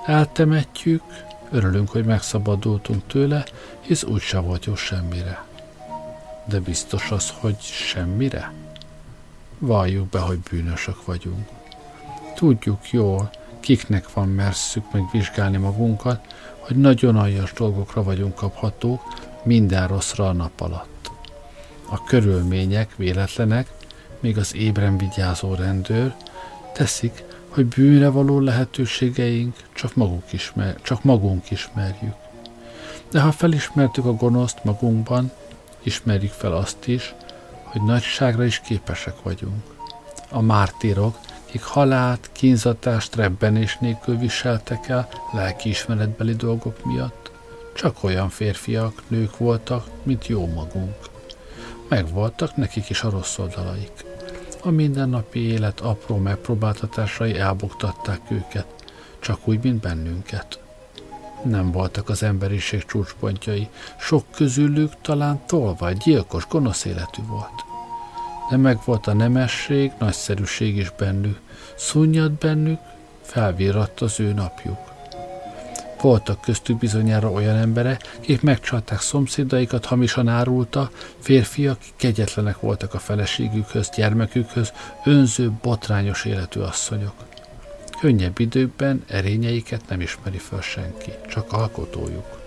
Eltemetjük, 0.06 1.02
örülünk, 1.50 1.90
hogy 1.90 2.04
megszabadultunk 2.04 3.06
tőle, 3.06 3.44
hisz 3.80 4.02
úgyse 4.02 4.38
volt 4.38 4.64
jó 4.64 4.74
semmire. 4.74 5.44
De 6.44 6.60
biztos 6.60 7.10
az, 7.10 7.32
hogy 7.40 7.60
semmire? 7.60 8.52
Valljuk 9.58 10.08
be, 10.08 10.18
hogy 10.18 10.38
bűnösök 10.38 11.04
vagyunk. 11.04 11.48
Tudjuk 12.34 12.90
jól, 12.90 13.30
kiknek 13.60 14.12
van 14.12 14.28
merszük 14.28 14.92
megvizsgálni 14.92 15.56
magunkat, 15.56 16.34
hogy 16.58 16.76
nagyon 16.76 17.16
aljas 17.16 17.52
dolgokra 17.52 18.02
vagyunk 18.02 18.34
kaphatók, 18.34 19.02
minden 19.42 19.88
rosszra 19.88 20.28
a 20.28 20.32
nap 20.32 20.60
alatt. 20.60 21.10
A 21.90 22.04
körülmények 22.04 22.96
véletlenek, 22.96 23.70
még 24.20 24.38
az 24.38 24.54
ébren 24.54 24.98
vigyázó 24.98 25.54
rendőr, 25.54 26.14
teszik, 26.72 27.24
hogy 27.48 27.66
bűnre 27.66 28.08
való 28.08 28.40
lehetőségeink 28.40 29.56
csak, 29.74 29.94
maguk 29.94 30.32
ismer, 30.32 30.76
csak 30.82 31.04
magunk 31.04 31.50
ismerjük. 31.50 32.14
De 33.10 33.20
ha 33.20 33.32
felismertük 33.32 34.04
a 34.04 34.14
gonoszt 34.14 34.64
magunkban, 34.64 35.32
ismerjük 35.82 36.32
fel 36.32 36.52
azt 36.52 36.86
is, 36.86 37.14
hogy 37.62 37.82
nagyságra 37.82 38.44
is 38.44 38.60
képesek 38.60 39.22
vagyunk. 39.22 39.62
A 40.30 40.40
mártírok, 40.40 41.18
akik 41.46 41.62
halált, 41.62 42.30
kínzatást, 42.32 43.16
rebbenés 43.16 43.76
nélkül 43.80 44.18
viseltek 44.18 44.88
el 44.88 45.08
lelkiismeretbeli 45.32 46.34
dolgok 46.34 46.84
miatt, 46.84 47.30
csak 47.74 48.04
olyan 48.04 48.28
férfiak, 48.28 49.02
nők 49.08 49.38
voltak, 49.38 49.86
mint 50.02 50.26
jó 50.26 50.46
magunk. 50.46 50.96
Megvoltak 51.88 52.56
nekik 52.56 52.88
is 52.88 53.02
a 53.02 53.10
rossz 53.10 53.38
oldalaik. 53.38 54.04
A 54.62 54.70
mindennapi 54.70 55.40
élet 55.40 55.80
apró 55.80 56.16
megpróbáltatásai 56.16 57.38
elbuktatták 57.38 58.20
őket, 58.30 58.66
csak 59.18 59.48
úgy, 59.48 59.62
mint 59.62 59.80
bennünket. 59.80 60.60
Nem 61.44 61.72
voltak 61.72 62.08
az 62.08 62.22
emberiség 62.22 62.84
csúcspontjai, 62.84 63.68
sok 63.98 64.24
közülük 64.30 64.92
talán 65.00 65.40
tolvaj, 65.46 65.94
gyilkos, 65.94 66.46
gonosz 66.48 66.84
életű 66.84 67.22
volt. 67.26 67.64
De 68.50 68.56
meg 68.56 68.78
volt 68.84 69.06
a 69.06 69.12
nemesség, 69.12 69.92
nagyszerűség 69.98 70.76
is 70.76 70.92
bennük, 70.98 71.40
szunnyad 71.76 72.32
bennük, 72.32 72.80
felvirratt 73.20 74.00
az 74.00 74.20
ő 74.20 74.32
napjuk. 74.32 74.89
Voltak 76.00 76.40
köztük 76.40 76.78
bizonyára 76.78 77.30
olyan 77.30 77.56
emberek, 77.56 78.16
akik 78.18 78.42
megcsalták 78.42 79.00
szomszédaikat, 79.00 79.84
hamisan 79.84 80.28
árulta, 80.28 80.90
férfiak, 81.18 81.78
kegyetlenek 81.96 82.60
voltak 82.60 82.94
a 82.94 82.98
feleségükhöz, 82.98 83.90
gyermekükhöz, 83.96 84.72
önző, 85.04 85.52
botrányos 85.62 86.24
életű 86.24 86.60
asszonyok. 86.60 87.14
Könnyebb 88.00 88.38
időkben 88.38 89.04
erényeiket 89.06 89.88
nem 89.88 90.00
ismeri 90.00 90.38
fel 90.38 90.60
senki, 90.60 91.12
csak 91.28 91.52
alkotójuk. 91.52 92.40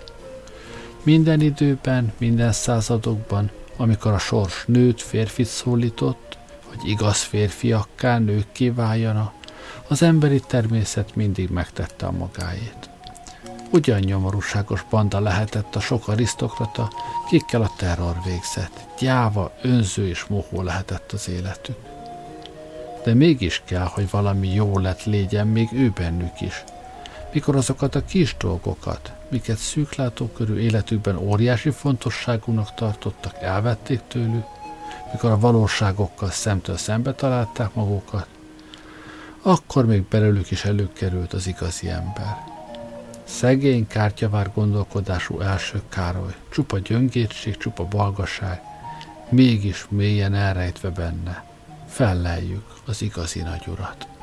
Minden 1.02 1.40
időben, 1.40 2.12
minden 2.18 2.52
századokban, 2.52 3.50
amikor 3.76 4.12
a 4.12 4.18
sors 4.18 4.64
nőt, 4.66 5.02
férfit 5.02 5.46
szólított, 5.46 6.38
hogy 6.64 6.88
igaz 6.88 7.22
férfiakká, 7.22 8.18
nőkké 8.18 8.68
váljanak, 8.68 9.32
az 9.88 10.02
emberi 10.02 10.40
természet 10.46 11.14
mindig 11.14 11.50
megtette 11.50 12.06
a 12.06 12.10
magáét. 12.10 12.83
Ugyan 13.74 14.00
nyomorúságos 14.00 14.84
banda 14.90 15.20
lehetett 15.20 15.74
a 15.74 15.80
sok 15.80 16.08
arisztokrata, 16.08 16.90
kikkel 17.28 17.62
a 17.62 17.70
terror 17.76 18.16
végzett. 18.24 18.86
Gyáva, 18.98 19.52
önző 19.62 20.08
és 20.08 20.24
mohó 20.24 20.62
lehetett 20.62 21.12
az 21.12 21.28
életük. 21.28 21.76
De 23.04 23.14
mégis 23.14 23.62
kell, 23.64 23.84
hogy 23.84 24.10
valami 24.10 24.54
jó 24.54 24.78
lett 24.78 25.04
légyen 25.04 25.46
még 25.46 25.68
ő 25.72 25.90
bennük 25.90 26.40
is. 26.40 26.64
Mikor 27.32 27.56
azokat 27.56 27.94
a 27.94 28.04
kis 28.04 28.36
dolgokat, 28.38 29.12
miket 29.28 29.56
szűklátókörű 29.56 30.58
életükben 30.58 31.16
óriási 31.16 31.70
fontosságúnak 31.70 32.74
tartottak, 32.74 33.34
elvették 33.40 34.00
tőlük, 34.08 34.46
mikor 35.12 35.30
a 35.30 35.38
valóságokkal 35.38 36.30
szemtől 36.30 36.76
szembe 36.76 37.14
találták 37.14 37.74
magukat, 37.74 38.26
akkor 39.42 39.86
még 39.86 40.02
belőlük 40.02 40.50
is 40.50 40.64
előkerült 40.64 41.32
az 41.32 41.46
igazi 41.46 41.88
ember. 41.88 42.53
Szegény, 43.24 43.86
kártyavár 43.86 44.50
gondolkodású 44.54 45.40
első 45.40 45.82
Károly, 45.88 46.34
csupa 46.50 46.78
gyöngétség, 46.78 47.56
csupa 47.56 47.84
balgaság, 47.84 48.60
mégis 49.28 49.86
mélyen 49.88 50.34
elrejtve 50.34 50.90
benne. 50.90 51.44
Felleljük 51.86 52.64
az 52.86 53.02
igazi 53.02 53.40
nagyurat. 53.40 54.13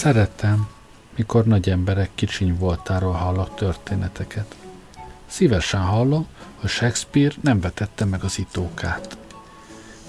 Szerettem, 0.00 0.68
mikor 1.16 1.44
nagy 1.44 1.70
emberek 1.70 2.10
kicsiny 2.14 2.56
voltáról 2.58 3.12
hallok 3.12 3.54
történeteket. 3.54 4.56
Szívesen 5.26 5.80
hallom, 5.80 6.26
hogy 6.60 6.68
Shakespeare 6.68 7.34
nem 7.40 7.60
vetette 7.60 8.04
meg 8.04 8.24
az 8.24 8.38
itókát. 8.38 9.16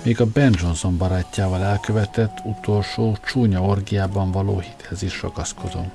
Még 0.03 0.21
a 0.21 0.25
Ben 0.25 0.55
Jonson 0.61 0.97
barátjával 0.97 1.63
elkövetett 1.63 2.37
utolsó 2.43 3.17
csúnya 3.25 3.61
orgiában 3.61 4.31
való 4.31 4.59
hithez 4.59 5.01
is 5.01 5.21
ragaszkodom. 5.21 5.91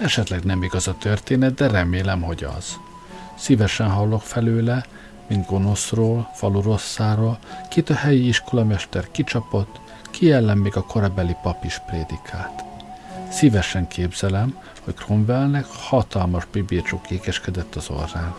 Esetleg 0.00 0.44
nem 0.44 0.62
igaz 0.62 0.88
a 0.88 0.96
történet, 0.98 1.54
de 1.54 1.68
remélem, 1.68 2.22
hogy 2.22 2.44
az. 2.56 2.76
Szívesen 3.34 3.90
hallok 3.90 4.22
felőle, 4.22 4.84
mint 5.26 5.46
gonoszról, 5.46 6.30
falu 6.34 6.62
rosszáról, 6.62 7.38
kit 7.70 7.90
a 7.90 7.94
helyi 7.94 8.28
iskolamester 8.28 9.10
kicsapott, 9.10 9.80
ki 10.10 10.32
ellen 10.32 10.58
még 10.58 10.76
a 10.76 10.82
korabeli 10.82 11.36
pap 11.42 11.64
is 11.64 11.80
prédikált. 11.86 12.66
Szívesen 13.30 13.88
képzelem, 13.88 14.58
hogy 14.84 14.94
Cromwellnek 14.94 15.66
hatalmas 15.66 16.46
bibircsó 16.52 17.00
kékeskedett 17.00 17.74
az 17.74 17.88
orrán. 17.90 18.34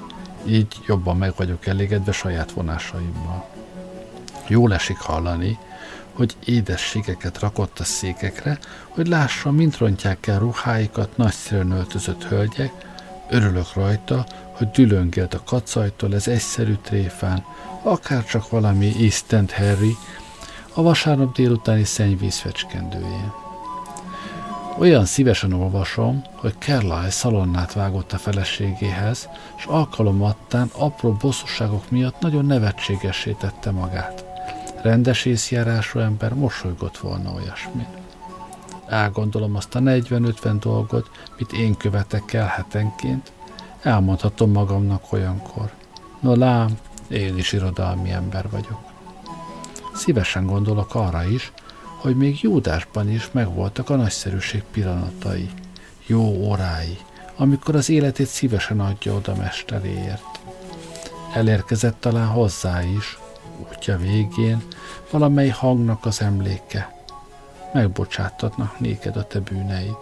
Így 0.48 0.76
jobban 0.88 1.18
meg 1.18 1.34
vagyok 1.36 1.66
elégedve 1.66 2.12
saját 2.12 2.52
vonásaimmal. 2.52 3.50
Jól 4.48 4.74
esik 4.74 4.98
hallani, 4.98 5.58
hogy 6.14 6.36
édességeket 6.46 7.40
rakott 7.40 7.80
a 7.80 7.84
székekre, 7.84 8.60
hogy 8.90 9.08
lássa, 9.08 9.52
mint 9.52 9.78
rontják 9.78 10.28
el 10.28 10.40
ruháikat 10.40 11.18
nagyszerűen 11.18 11.72
öltözött 11.72 12.24
hölgyek, 12.24 12.72
örülök 13.30 13.74
rajta, 13.74 14.26
hogy 14.52 14.70
dülöngélt 14.70 15.34
a 15.34 15.44
kacajtól 15.44 16.14
ez 16.16 16.28
egyszerű 16.28 16.74
tréfán, 16.74 17.46
akár 17.84 18.26
csak 18.26 18.50
valami 18.50 18.94
Eastent 19.00 19.52
Harry, 19.52 19.96
a 20.74 20.82
vasárnap 20.82 21.36
délutáni 21.36 21.84
szennyvíz 21.84 22.38
fecskendőjén. 22.38 23.49
Olyan 24.80 25.05
szívesen 25.05 25.53
olvasom, 25.53 26.21
hogy 26.36 26.55
Carlyle 26.59 27.09
szalonnát 27.09 27.73
vágott 27.73 28.13
a 28.13 28.17
feleségéhez, 28.17 29.30
és 29.57 29.65
alkalomattán 29.65 30.69
apró 30.77 31.13
bosszúságok 31.13 31.89
miatt 31.89 32.19
nagyon 32.19 32.45
nevetségessé 32.45 33.32
tette 33.32 33.71
magát. 33.71 34.25
Rendes 34.82 35.25
észjárású 35.25 35.99
ember 35.99 36.34
mosolygott 36.34 36.97
volna 36.97 37.34
olyasmin. 37.34 37.88
Elgondolom 38.88 39.55
azt 39.55 39.75
a 39.75 39.80
40-50 39.80 40.55
dolgot, 40.59 41.09
mit 41.38 41.51
én 41.51 41.77
követek 41.77 42.34
el 42.34 42.47
hetenként, 42.47 43.32
elmondhatom 43.82 44.51
magamnak 44.51 45.11
olyankor. 45.13 45.71
No 46.19 46.36
lám, 46.36 46.77
én 47.07 47.38
is 47.38 47.51
irodalmi 47.51 48.11
ember 48.11 48.49
vagyok. 48.49 48.82
Szívesen 49.93 50.45
gondolok 50.45 50.95
arra 50.95 51.23
is, 51.23 51.51
hogy 52.00 52.16
még 52.16 52.41
Júdásban 52.41 53.10
is 53.10 53.30
megvoltak 53.32 53.89
a 53.89 53.95
nagyszerűség 53.95 54.64
pillanatai, 54.72 55.50
jó 56.06 56.22
órái, 56.22 56.97
amikor 57.36 57.76
az 57.76 57.89
életét 57.89 58.28
szívesen 58.28 58.80
adja 58.80 59.14
oda 59.14 59.36
mesteréért. 59.36 60.24
Elérkezett 61.34 62.00
talán 62.00 62.28
hozzá 62.28 62.84
is, 62.84 63.18
útja 63.70 63.97
végén, 63.97 64.64
valamely 65.10 65.50
hangnak 65.50 66.06
az 66.06 66.22
emléke. 66.22 66.97
Megbocsátatnak 67.74 68.80
néked 68.80 69.16
a 69.16 69.28
te 69.28 69.39
bűneid, 69.39 69.97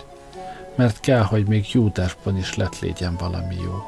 mert 0.75 0.99
kell, 0.99 1.21
hogy 1.21 1.47
még 1.47 1.71
Júdásban 1.71 2.37
is 2.37 2.55
lett 2.55 2.79
légyen 2.79 3.15
valami 3.15 3.55
jó. 3.55 3.83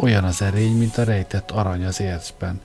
Olyan 0.00 0.24
az 0.24 0.42
erény, 0.42 0.76
mint 0.76 0.98
a 0.98 1.04
rejtett 1.04 1.50
arany 1.50 1.84
az 1.84 2.00
érzben. 2.00 2.60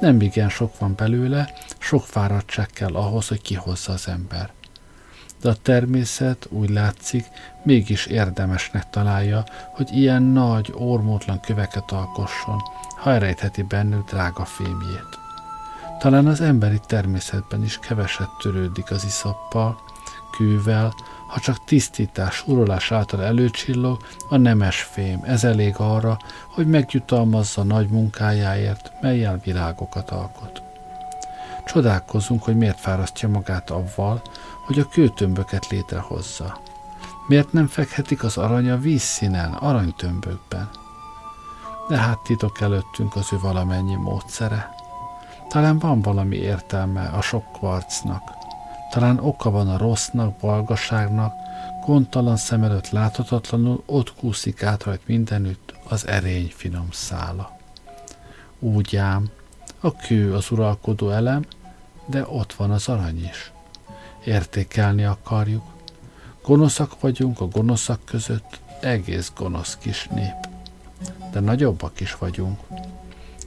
Nem 0.00 0.20
igen 0.20 0.48
sok 0.48 0.78
van 0.78 0.94
belőle, 0.96 1.52
sok 1.78 2.02
fáradtság 2.02 2.66
kell 2.66 2.94
ahhoz, 2.94 3.28
hogy 3.28 3.42
kihozza 3.42 3.92
az 3.92 4.08
ember. 4.08 4.50
De 5.40 5.48
a 5.48 5.54
természet 5.62 6.46
úgy 6.50 6.70
látszik, 6.70 7.24
mégis 7.62 8.06
érdemesnek 8.06 8.90
találja, 8.90 9.44
hogy 9.74 9.88
ilyen 9.92 10.22
nagy, 10.22 10.72
ormótlan 10.74 11.40
köveket 11.40 11.90
alkosson, 11.90 12.58
ha 12.96 13.10
elrejtheti 13.10 13.62
bennük 13.62 14.10
drága 14.10 14.44
fémjét. 14.44 15.18
Talán 15.98 16.26
az 16.26 16.40
emberi 16.40 16.80
természetben 16.86 17.64
is 17.64 17.78
keveset 17.78 18.28
törődik 18.42 18.90
az 18.90 19.04
iszappal, 19.04 19.80
kővel, 20.38 20.94
ha 21.26 21.40
csak 21.40 21.64
tisztítás, 21.64 22.46
urolás 22.46 22.92
által 22.92 23.22
előcsillog, 23.22 24.02
a 24.28 24.36
nemes 24.36 24.82
fém, 24.82 25.20
ez 25.22 25.44
elég 25.44 25.74
arra, 25.76 26.18
hogy 26.48 26.66
megjutalmazza 26.66 27.62
nagy 27.62 27.88
munkájáért, 27.88 28.92
melyel 29.00 29.40
világokat 29.44 30.10
alkot. 30.10 30.62
Csodálkozunk, 31.66 32.42
hogy 32.42 32.56
miért 32.56 32.80
fárasztja 32.80 33.28
magát 33.28 33.70
avval, 33.70 34.22
hogy 34.66 34.78
a 34.78 34.88
kőtömböket 34.88 35.66
létrehozza. 35.68 36.60
Miért 37.26 37.52
nem 37.52 37.66
fekhetik 37.66 38.24
az 38.24 38.36
aranya 38.36 38.76
vízszínen, 38.76 39.52
aranytömbökben? 39.52 40.68
De 41.88 41.96
hát 41.96 42.18
titok 42.18 42.60
előttünk 42.60 43.16
az 43.16 43.32
ő 43.32 43.38
valamennyi 43.38 43.94
módszere. 43.94 44.74
Talán 45.48 45.78
van 45.78 46.02
valami 46.02 46.36
értelme 46.36 47.06
a 47.06 47.20
sok 47.20 47.52
kvarcnak. 47.52 48.37
Talán 48.98 49.18
oka 49.18 49.50
van 49.50 49.68
a 49.68 49.76
rossznak, 49.76 50.40
valgaságnak, 50.40 51.34
gondtalan 51.86 52.36
szem 52.36 52.62
előtt 52.62 52.90
láthatatlanul 52.90 53.82
ott 53.86 54.14
kúszik 54.14 54.62
át 54.62 54.82
rajt 54.82 55.06
mindenütt 55.06 55.74
az 55.88 56.06
erény 56.06 56.52
finom 56.56 56.88
szála. 56.90 57.56
Úgy 58.58 58.96
ám, 58.96 59.30
a 59.80 59.96
kő 59.96 60.34
az 60.34 60.50
uralkodó 60.50 61.10
elem, 61.10 61.44
de 62.06 62.26
ott 62.28 62.52
van 62.52 62.70
az 62.70 62.88
arany 62.88 63.24
is. 63.24 63.52
Értékelni 64.24 65.04
akarjuk. 65.04 65.64
Gonoszak 66.42 67.00
vagyunk 67.00 67.40
a 67.40 67.48
gonoszak 67.48 68.04
között, 68.04 68.60
egész 68.80 69.32
gonosz 69.36 69.76
kis 69.76 70.08
nép. 70.14 70.48
De 71.32 71.40
nagyobbak 71.40 72.00
is 72.00 72.16
vagyunk. 72.16 72.60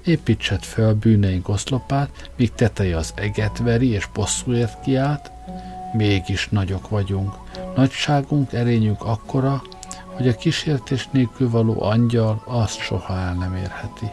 Építsed 0.05 0.63
föl 0.63 0.93
bűneink 0.93 1.49
oszlopát, 1.49 2.31
míg 2.37 2.53
teteje 2.53 2.97
az 2.97 3.13
eget 3.15 3.57
veri 3.57 3.89
és 3.89 4.07
bosszúért 4.13 4.81
kiállt, 4.81 5.31
mégis 5.93 6.49
nagyok 6.49 6.89
vagyunk. 6.89 7.33
Nagyságunk, 7.75 8.53
erényünk 8.53 9.03
akkora, 9.03 9.61
hogy 10.05 10.27
a 10.27 10.35
kísértés 10.35 11.07
nélkül 11.11 11.49
való 11.49 11.81
angyal 11.81 12.43
azt 12.45 12.79
soha 12.79 13.17
el 13.17 13.33
nem 13.33 13.55
érheti. 13.55 14.09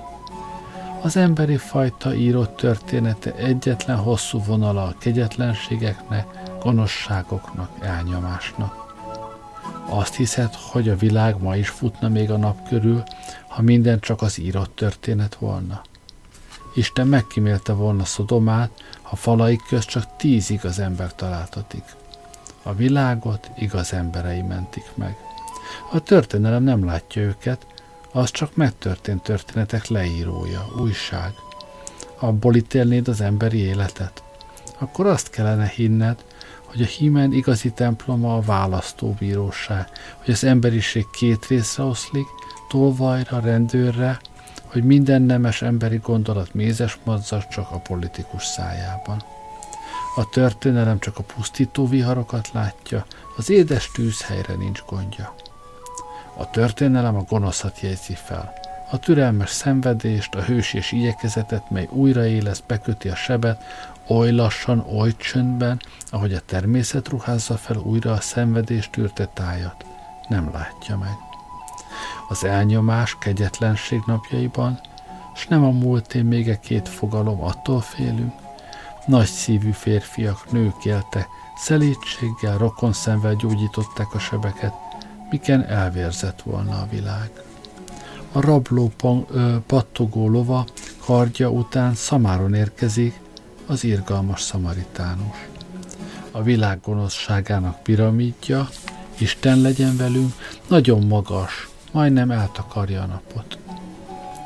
Az 1.02 1.16
emberi 1.16 1.56
fajta 1.56 2.14
írott 2.14 2.56
története 2.56 3.34
egyetlen 3.34 3.96
hosszú 3.96 4.42
vonala 4.44 4.82
a 4.82 4.94
kegyetlenségeknek, 4.98 6.26
gonoszságoknak, 6.60 7.70
elnyomásnak. 7.80 8.87
Azt 9.86 10.14
hiszed, 10.14 10.54
hogy 10.54 10.88
a 10.88 10.96
világ 10.96 11.42
ma 11.42 11.56
is 11.56 11.68
futna 11.68 12.08
még 12.08 12.30
a 12.30 12.36
nap 12.36 12.68
körül, 12.68 13.02
ha 13.48 13.62
minden 13.62 14.00
csak 14.00 14.22
az 14.22 14.38
írott 14.38 14.76
történet 14.76 15.34
volna? 15.34 15.82
Isten 16.74 17.06
megkímélte 17.06 17.72
volna 17.72 18.04
Szodomát, 18.04 18.70
ha 19.02 19.16
falaik 19.16 19.60
közt 19.68 19.88
csak 19.88 20.16
tíz 20.16 20.50
igaz 20.50 20.78
ember 20.78 21.14
találtatik. 21.14 21.84
A 22.62 22.74
világot 22.74 23.50
igaz 23.56 23.92
emberei 23.92 24.42
mentik 24.42 24.84
meg. 24.94 25.16
A 25.92 26.00
történelem 26.00 26.62
nem 26.62 26.84
látja 26.84 27.22
őket, 27.22 27.66
az 28.12 28.30
csak 28.30 28.56
megtörtént 28.56 29.22
történetek 29.22 29.86
leírója, 29.86 30.66
újság. 30.80 31.32
Abból 32.18 32.54
ítélnéd 32.54 33.08
az 33.08 33.20
emberi 33.20 33.58
életet? 33.58 34.22
Akkor 34.78 35.06
azt 35.06 35.30
kellene 35.30 35.66
hinned, 35.66 36.24
hogy 36.68 36.82
a 36.82 36.86
hímen 36.86 37.32
igazi 37.32 37.70
temploma 37.70 38.36
a 38.36 38.40
választóbíróság, 38.40 39.88
hogy 40.24 40.34
az 40.34 40.44
emberiség 40.44 41.06
két 41.10 41.46
részre 41.46 41.82
oszlik, 41.82 42.26
tolvajra, 42.68 43.40
rendőrre, 43.40 44.18
hogy 44.64 44.84
minden 44.84 45.22
nemes 45.22 45.62
emberi 45.62 46.00
gondolat 46.02 46.54
mézes 46.54 46.98
madzas 47.04 47.48
csak 47.48 47.70
a 47.70 47.78
politikus 47.78 48.44
szájában. 48.44 49.22
A 50.16 50.28
történelem 50.28 50.98
csak 50.98 51.18
a 51.18 51.22
pusztító 51.22 51.86
viharokat 51.86 52.50
látja, 52.52 53.06
az 53.36 53.50
édes 53.50 53.90
tűzhelyre 53.94 54.54
nincs 54.54 54.82
gondja. 54.86 55.34
A 56.36 56.50
történelem 56.50 57.16
a 57.16 57.22
gonoszat 57.22 57.80
jegyzi 57.80 58.14
fel. 58.14 58.52
A 58.90 58.98
türelmes 58.98 59.50
szenvedést, 59.50 60.34
a 60.34 60.42
hősies 60.42 60.92
igyekezetet, 60.92 61.70
mely 61.70 61.88
újraélesz, 61.90 62.62
beköti 62.66 63.08
a 63.08 63.14
sebet, 63.14 63.62
oly 64.08 64.30
lassan, 64.30 64.84
oly 64.96 65.16
csöndben, 65.16 65.80
ahogy 66.10 66.32
a 66.32 66.40
természet 66.40 67.08
ruházza 67.08 67.56
fel 67.56 67.76
újra 67.76 68.12
a 68.12 68.20
szenvedést 68.20 68.90
tűrte 68.90 69.26
tájat, 69.26 69.84
nem 70.28 70.50
látja 70.52 70.96
meg. 70.96 71.16
Az 72.28 72.44
elnyomás, 72.44 73.16
kegyetlenség 73.20 74.00
napjaiban, 74.06 74.80
s 75.34 75.46
nem 75.46 75.64
a 75.64 75.70
múlté 75.70 76.22
még 76.22 76.48
egy 76.48 76.60
két 76.60 76.88
fogalom, 76.88 77.42
attól 77.42 77.80
félünk. 77.80 78.32
Nagy 79.06 79.26
szívű 79.26 79.70
férfiak, 79.70 80.52
nők 80.52 80.84
éltek, 80.84 81.28
szelítséggel, 81.56 82.58
rokon 82.58 82.92
szemvel 82.92 83.34
gyógyították 83.34 84.14
a 84.14 84.18
sebeket, 84.18 84.72
miken 85.30 85.64
elvérzett 85.64 86.42
volna 86.42 86.72
a 86.80 86.86
világ. 86.90 87.30
A 88.32 88.40
rabló 88.40 88.92
pattogó 89.66 90.28
lova 90.28 90.66
kardja 91.04 91.50
után 91.50 91.94
szamáron 91.94 92.54
érkezik 92.54 93.20
az 93.68 93.84
irgalmas 93.84 94.40
szamaritánus. 94.40 95.36
A 96.30 96.42
világ 96.42 96.80
gonoszságának 96.80 97.82
piramidja, 97.82 98.68
Isten 99.18 99.60
legyen 99.60 99.96
velünk, 99.96 100.32
nagyon 100.68 101.06
magas, 101.06 101.68
majdnem 101.92 102.30
eltakarja 102.30 103.02
a 103.02 103.06
napot. 103.06 103.58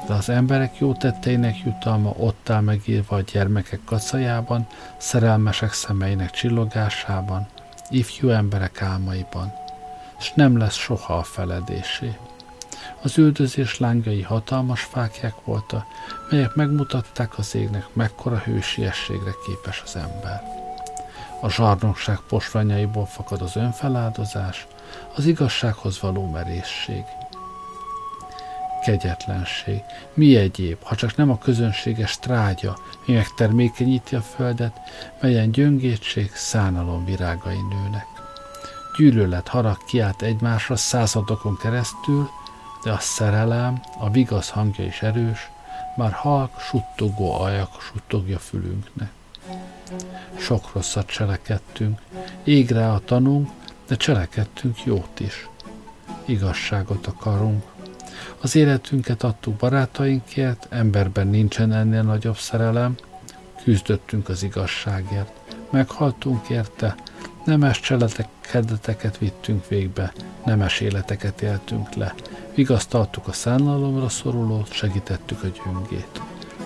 De 0.07 0.15
az 0.15 0.29
emberek 0.29 0.79
jó 0.79 0.95
tetteinek 0.95 1.59
jutalma 1.65 2.11
ott 2.11 2.51
áll 2.51 2.61
megírva 2.61 3.17
a 3.17 3.21
gyermekek 3.21 3.81
kacajában, 3.85 4.67
szerelmesek 4.97 5.73
szemeinek 5.73 6.31
csillogásában, 6.31 7.47
ifjú 7.91 8.29
emberek 8.29 8.83
álmaiban, 8.83 9.53
és 10.19 10.33
nem 10.35 10.59
lesz 10.59 10.77
soha 10.77 11.17
a 11.17 11.23
feledésé. 11.23 12.17
Az 13.03 13.19
üldözés 13.19 13.79
lángjai 13.79 14.23
hatalmas 14.23 14.81
fákják 14.83 15.35
voltak, 15.45 15.87
melyek 16.31 16.55
megmutatták 16.55 17.39
az 17.39 17.55
égnek, 17.55 17.87
mekkora 17.93 18.39
hősiességre 18.39 19.31
képes 19.47 19.83
az 19.85 19.97
ember. 19.97 20.43
A 21.41 21.51
zsarnokság 21.51 22.19
posványaiból 22.29 23.07
fakad 23.07 23.43
az 23.43 23.57
önfeláldozás, 23.57 24.67
az 25.15 25.27
igazsághoz 25.27 26.01
való 26.01 26.31
merészség. 26.31 27.03
Kegyetlenség. 28.85 29.83
Mi 30.15 30.37
egyéb, 30.37 30.79
ha 30.83 30.95
csak 30.95 31.17
nem 31.17 31.31
a 31.31 31.39
közönséges 31.39 32.19
trágya, 32.19 32.79
mi 33.07 33.15
megtermékenyíti 33.15 34.15
a 34.15 34.21
földet, 34.21 34.81
melyen 35.21 35.51
gyöngétség, 35.51 36.31
szánalom 36.35 37.05
virágai 37.05 37.61
nőnek. 37.71 38.07
Gyűlölet, 38.99 39.49
harag 39.49 39.85
kiált 39.85 40.23
egymásra 40.23 40.77
századokon 40.77 41.57
keresztül, 41.57 42.31
de 42.85 42.91
a 42.91 42.99
szerelem, 42.99 43.81
a 43.99 44.11
vigasz 44.11 44.49
hangja 44.49 44.85
is 44.85 45.03
erős, 45.03 45.51
már 45.97 46.13
halk, 46.13 46.61
suttogó 46.61 47.41
ajak 47.41 47.81
suttogja 47.81 48.39
fülünknek. 48.39 49.11
Sok 50.39 50.73
rosszat 50.73 51.07
cselekedtünk, 51.07 52.01
égre 52.45 52.93
a 52.93 53.01
tanunk, 53.05 53.51
de 53.87 53.97
cselekedtünk 53.97 54.85
jót 54.85 55.21
is. 55.21 55.49
Igazságot 56.25 57.07
akarunk. 57.07 57.63
Az 58.41 58.57
életünket 58.57 59.23
adtuk 59.23 59.55
barátainkért, 59.55 60.67
emberben 60.71 61.27
nincsen 61.27 61.73
ennél 61.73 62.03
nagyobb 62.03 62.37
szerelem, 62.37 62.95
küzdöttünk 63.63 64.29
az 64.29 64.43
igazságért, 64.43 65.31
meghaltunk 65.71 66.49
érte, 66.49 66.95
nemes 67.45 67.81
cselekedeteket 67.81 69.19
vittünk 69.19 69.69
végbe, 69.69 70.13
nemes 70.45 70.81
életeket 70.81 71.43
éltünk 71.43 71.95
le, 71.95 72.15
vigasztaltuk 72.55 73.29
a 73.29 73.33
szánalomra 73.33 74.09
szorulót, 74.09 74.73
segítettük 74.73 75.43
a 75.43 75.47
gyöngét. 75.47 76.21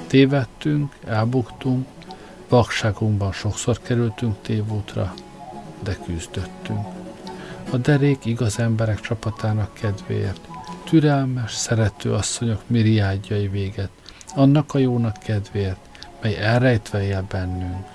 Tévedtünk, 0.07 0.97
elbuktunk, 1.07 1.87
vakságunkban 2.49 3.33
sokszor 3.33 3.81
kerültünk 3.83 4.37
tévútra, 4.43 5.14
de 5.83 5.97
küzdöttünk. 6.05 6.87
A 7.70 7.77
derék 7.77 8.24
igaz 8.24 8.59
emberek 8.59 9.01
csapatának 9.01 9.74
kedvéért, 9.74 10.49
türelmes, 10.85 11.53
szerető 11.53 12.12
asszonyok 12.12 12.62
miriádjai 12.66 13.49
véget, 13.49 13.91
annak 14.35 14.74
a 14.74 14.79
jónak 14.79 15.16
kedvéért, 15.18 15.89
mely 16.22 16.37
elrejtve 16.37 17.03
él 17.03 17.24
bennünk. 17.29 17.87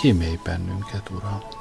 Kímélj 0.00 0.38
bennünket, 0.44 1.10
Uram! 1.10 1.53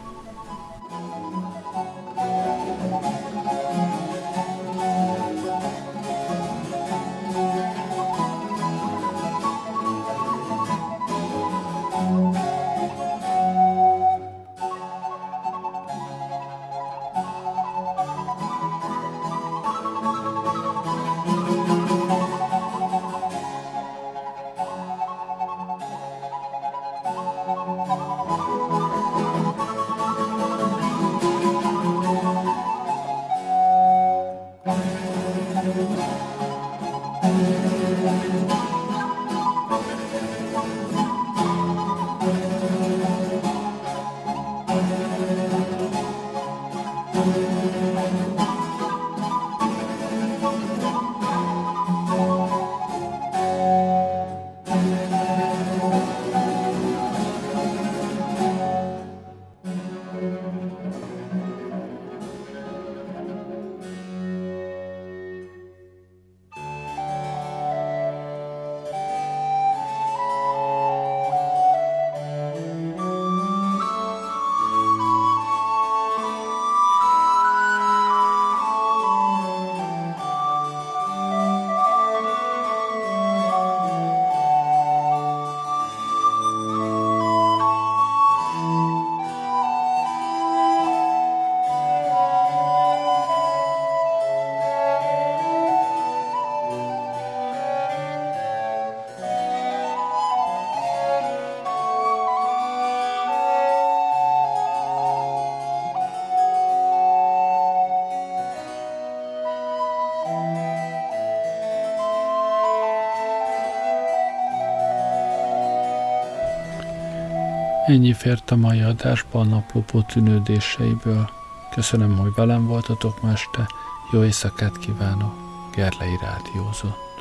Ennyi 117.93 118.13
fért 118.13 118.51
a 118.51 118.55
mai 118.55 118.81
adásba 118.81 119.39
a 119.39 119.43
naplopó 119.43 120.01
tűnődéseiből. 120.01 121.29
Köszönöm, 121.71 122.17
hogy 122.17 122.31
velem 122.35 122.67
voltatok 122.67 123.21
ma 123.21 123.31
este. 123.31 123.67
Jó 124.11 124.23
éjszakát 124.23 124.77
kívánok. 124.77 125.33
Gerlei 125.75 126.17
Rádiózott. 126.21 127.12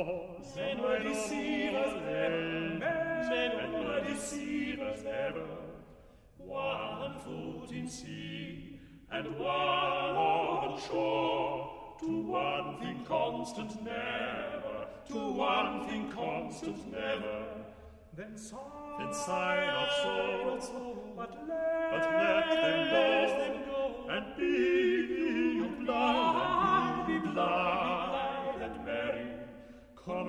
Je 0.00 0.60
ne 0.60 0.80
me 0.80 1.02
désires 1.02 1.90
Je 3.28 3.40
ne 3.52 3.68
me 3.84 4.00
désires 4.00 4.80
ever. 5.06 5.46
One 6.38 7.18
foot 7.22 7.70
in 7.70 7.86
sea 7.86 8.80
And 9.12 9.38
one 9.38 10.16
on 10.16 10.80
shore. 10.80 11.96
To 12.00 12.22
one 12.22 12.78
thing 12.80 13.04
constant 13.06 13.82
never 13.84 14.86
To 15.08 15.32
one 15.32 15.86
thing 15.86 16.10
constant 16.10 16.90
never. 16.90 17.44
Then 18.16 18.38
sigh 18.38 18.56
Then 18.98 19.12
sigh 19.12 19.66
not 19.66 20.60
so 20.62 21.14
But 21.14 21.30
let, 21.46 21.90
but 21.90 22.10
let 22.10 23.38
them 23.38 23.64
go. 23.66 24.06
And 24.08 24.36
be 24.36 24.79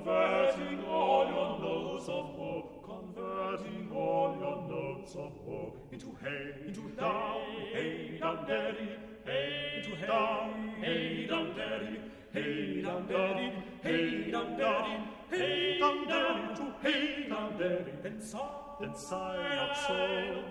converting 0.03 0.83
all 0.85 1.25
your 1.27 1.59
notes 1.59 2.07
of 2.07 2.35
woe, 2.35 2.81
converting 2.83 3.91
all 3.93 4.35
your 4.39 4.67
notes 4.67 5.13
of 5.15 5.31
woe 5.45 5.73
into 5.91 6.07
hey, 6.23 6.53
into 6.65 6.81
down, 6.99 7.41
hey, 7.71 8.17
down, 8.19 8.47
daddy, 8.47 8.89
hey, 9.25 9.73
into 9.77 10.07
down, 10.07 10.73
hey, 10.81 11.27
down, 11.27 11.55
daddy, 11.55 11.99
hey, 12.33 12.81
down, 12.81 13.07
daddy, 13.07 13.53
hey, 13.83 14.31
down, 14.31 14.57
daddy, 14.57 15.03
hey, 15.29 15.79
down, 15.79 16.07
daddy, 16.07 16.55
to 16.55 16.73
hey, 16.81 17.29
down, 17.29 17.59
daddy, 17.59 17.91
then 18.01 18.21
sigh, 18.21 18.39
then 18.79 18.95
sigh 18.95 19.55
not 19.55 19.77
so, 19.77 20.43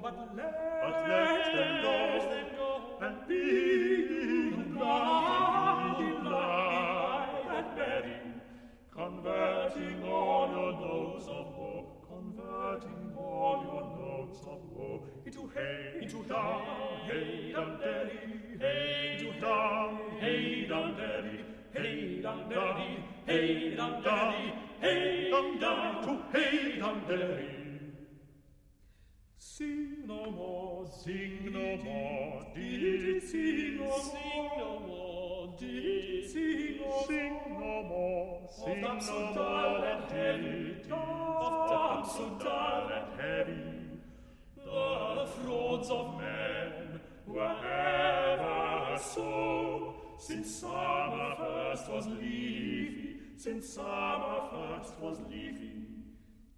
but 0.00 0.34
let, 0.34 0.82
but 0.82 1.08
let 1.08 1.52
them 1.54 1.84
go, 2.56 2.80
and 3.02 3.28
be 3.28 3.83
converting 9.74 10.04
all 10.04 10.48
your 10.50 10.72
notes 10.72 11.26
of 11.26 11.46
woe, 11.56 11.86
converting 12.08 13.12
all 13.16 13.62
your 13.64 13.82
notes 13.98 14.40
of 14.40 14.60
woe 14.70 15.02
into 15.26 15.50
hey, 15.54 15.98
into 16.00 16.22
down, 16.28 16.62
hey, 17.06 17.52
down, 17.52 17.78
daddy, 17.80 18.20
hey, 18.60 19.16
into 19.18 19.40
down, 19.40 19.98
hey, 20.20 20.66
down, 20.68 20.96
daddy, 20.96 21.44
hey, 21.72 22.20
down, 22.22 22.48
daddy, 22.48 23.04
hey, 23.26 23.74
down, 23.76 24.02
daddy, 24.02 24.52
hey, 24.80 25.30
down, 25.30 25.58
daddy, 25.58 26.06
to 26.06 26.38
hey, 26.38 26.78
down, 26.78 27.02
daddy. 27.08 27.63
Sing 29.56 30.04
no 30.08 30.32
more, 30.32 30.84
sing 31.04 31.48
no 31.52 31.76
more, 31.76 32.44
did 32.56 33.22
sing 33.22 33.76
no 33.76 33.84
more, 33.86 34.00
sing 34.00 34.50
no 34.58 34.80
more, 34.80 35.54
did 35.56 36.28
sing 36.28 36.80
no 36.80 36.86
more, 36.88 37.04
sing 37.06 37.40
no 37.60 37.82
more, 37.84 38.50
sing 38.50 38.80
no 38.80 39.32
more, 39.32 39.84
and 39.84 40.10
heavy, 40.10 40.82
of 40.90 41.70
damp 41.70 42.04
so 42.04 42.36
dull 42.42 42.90
and 42.98 43.20
heavy, 43.20 44.00
the 44.56 45.28
frauds 45.36 45.88
of 45.88 46.18
men 46.18 47.00
were 47.24 47.56
ever 47.64 48.98
so, 48.98 49.94
since 50.18 50.52
summer 50.56 51.36
first 51.38 51.88
was 51.92 52.06
leafy, 52.08 53.20
since 53.36 53.68
summer 53.68 54.48
first 54.50 54.98
was 54.98 55.20
leafy. 55.30 55.86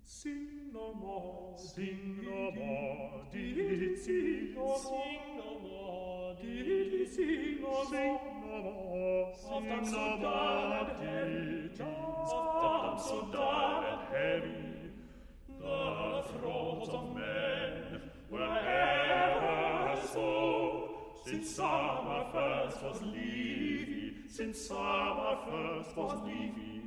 Sing 0.02 0.55
no 0.76 0.92
more, 0.94 1.54
sing 1.56 2.18
no 2.22 2.50
more, 2.50 3.22
did 3.32 3.58
it 3.58 3.98
sing 3.98 4.54
no 4.54 4.76
sing 4.76 5.20
no 5.38 5.58
more, 5.60 6.36
did 6.40 6.68
it 6.68 7.14
sing 7.14 7.62
no 7.62 7.84
sing 7.90 8.18
no 8.44 8.56
more, 8.62 9.34
sing 9.34 9.92
no 9.92 10.16
more, 10.18 10.90
did 11.00 11.70
it 11.70 11.78
soft 11.78 13.08
so 13.08 13.28
dull 13.32 13.84
and 13.90 14.02
heavy, 14.14 14.92
the 15.48 16.24
throats 16.30 16.88
of 16.90 17.14
men 17.14 18.02
were 18.30 18.58
ever 18.58 19.98
so, 20.12 20.90
since 21.24 21.56
summer 21.56 22.26
first 22.32 22.82
was 22.82 23.00
leafy, 23.02 24.14
since 24.28 24.66
summer 24.66 25.38
first 25.50 25.96
was 25.96 26.20
leafy, 26.26 26.82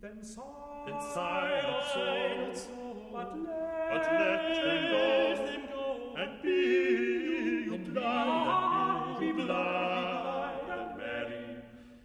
then 0.00 0.22
sigh, 0.22 0.84
then 0.86 1.00
sigh 1.12 1.60
not 1.62 2.56
so, 2.56 2.87
but 3.12 3.38
let, 3.38 3.90
but 3.90 4.12
let 4.12 4.56
them 4.64 5.62
go, 5.70 6.14
and 6.16 6.42
be 6.42 6.50
you 7.66 7.78
blind, 7.92 9.20
be 9.20 9.32
blind 9.32 10.70
and 10.70 10.96
merry, 10.96 11.56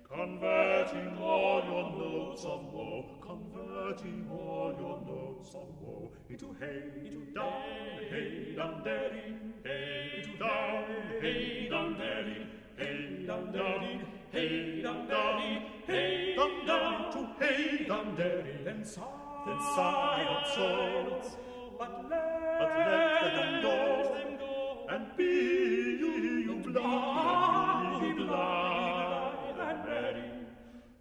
converting 0.08 1.18
all 1.22 1.64
your 1.66 1.86
notes 1.98 2.46
of 2.46 2.74
woe, 2.74 3.06
converting 3.22 4.30
all 4.32 4.74
your 4.80 5.00
notes 5.06 5.50
of 5.50 5.68
woe 5.82 6.12
into 6.30 6.56
hey, 6.60 6.84
into 7.06 7.26
down, 7.34 7.62
hey, 8.10 8.56
down, 8.56 8.84
daddy, 8.84 9.36
hey, 9.64 10.12
into 10.18 10.38
down, 10.38 10.86
hey, 11.22 11.68
down, 11.70 11.98
daddy, 11.98 12.48
hey, 12.78 13.26
down, 13.28 13.52
daddy, 13.52 14.02
hey, 14.32 14.82
down, 14.82 15.08
daddy, 15.08 15.66
hey, 15.86 16.36
down, 16.36 16.66
daddy, 16.66 17.12
to 17.12 17.46
hey, 17.46 17.86
down, 17.88 18.16
daddy, 18.16 18.64
then 18.64 18.86
sigh, 18.86 19.23
then 19.46 19.60
sigh 19.76 20.24
not 20.30 20.48
so, 20.56 21.22
but 21.78 22.10
let, 22.10 22.60
but 22.60 22.70
let 22.78 23.36
them 23.36 23.62
go, 23.62 24.86
and 24.90 25.18
be 25.18 25.24
you 25.24 26.62
blind, 26.64 28.02
be 28.02 28.24
blind 28.24 29.60
and 29.60 29.86
merry, 29.86 30.32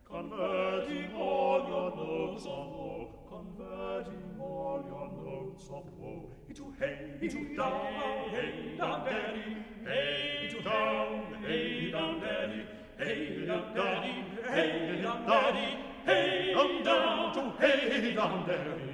converting 0.08 1.14
all 1.14 1.58
your 1.68 1.96
notes 1.96 2.44
of 2.44 2.66
woe, 2.74 3.08
converting 3.28 4.40
all 4.40 4.82
your 4.86 5.08
notes 5.24 5.64
of 5.70 5.84
woe 5.98 6.30
into 6.48 6.74
hey, 6.78 7.12
into 7.20 7.54
down, 7.54 8.30
hey, 8.30 8.74
down, 8.76 9.04
daddy, 9.04 9.56
hey, 9.84 10.48
into 10.48 10.62
down, 10.62 11.36
hey, 11.46 11.90
down, 11.90 12.20
daddy, 12.20 12.66
hey, 12.98 13.46
down, 13.46 13.74
daddy, 13.74 14.24
hey, 14.50 15.00
down, 15.02 15.26
daddy, 15.26 15.91
hey, 16.04 16.52
down, 16.54 16.82
down 16.82 17.34
to 17.34 17.52
hey, 17.58 18.14
down, 18.14 18.46
daddy. 18.46 18.91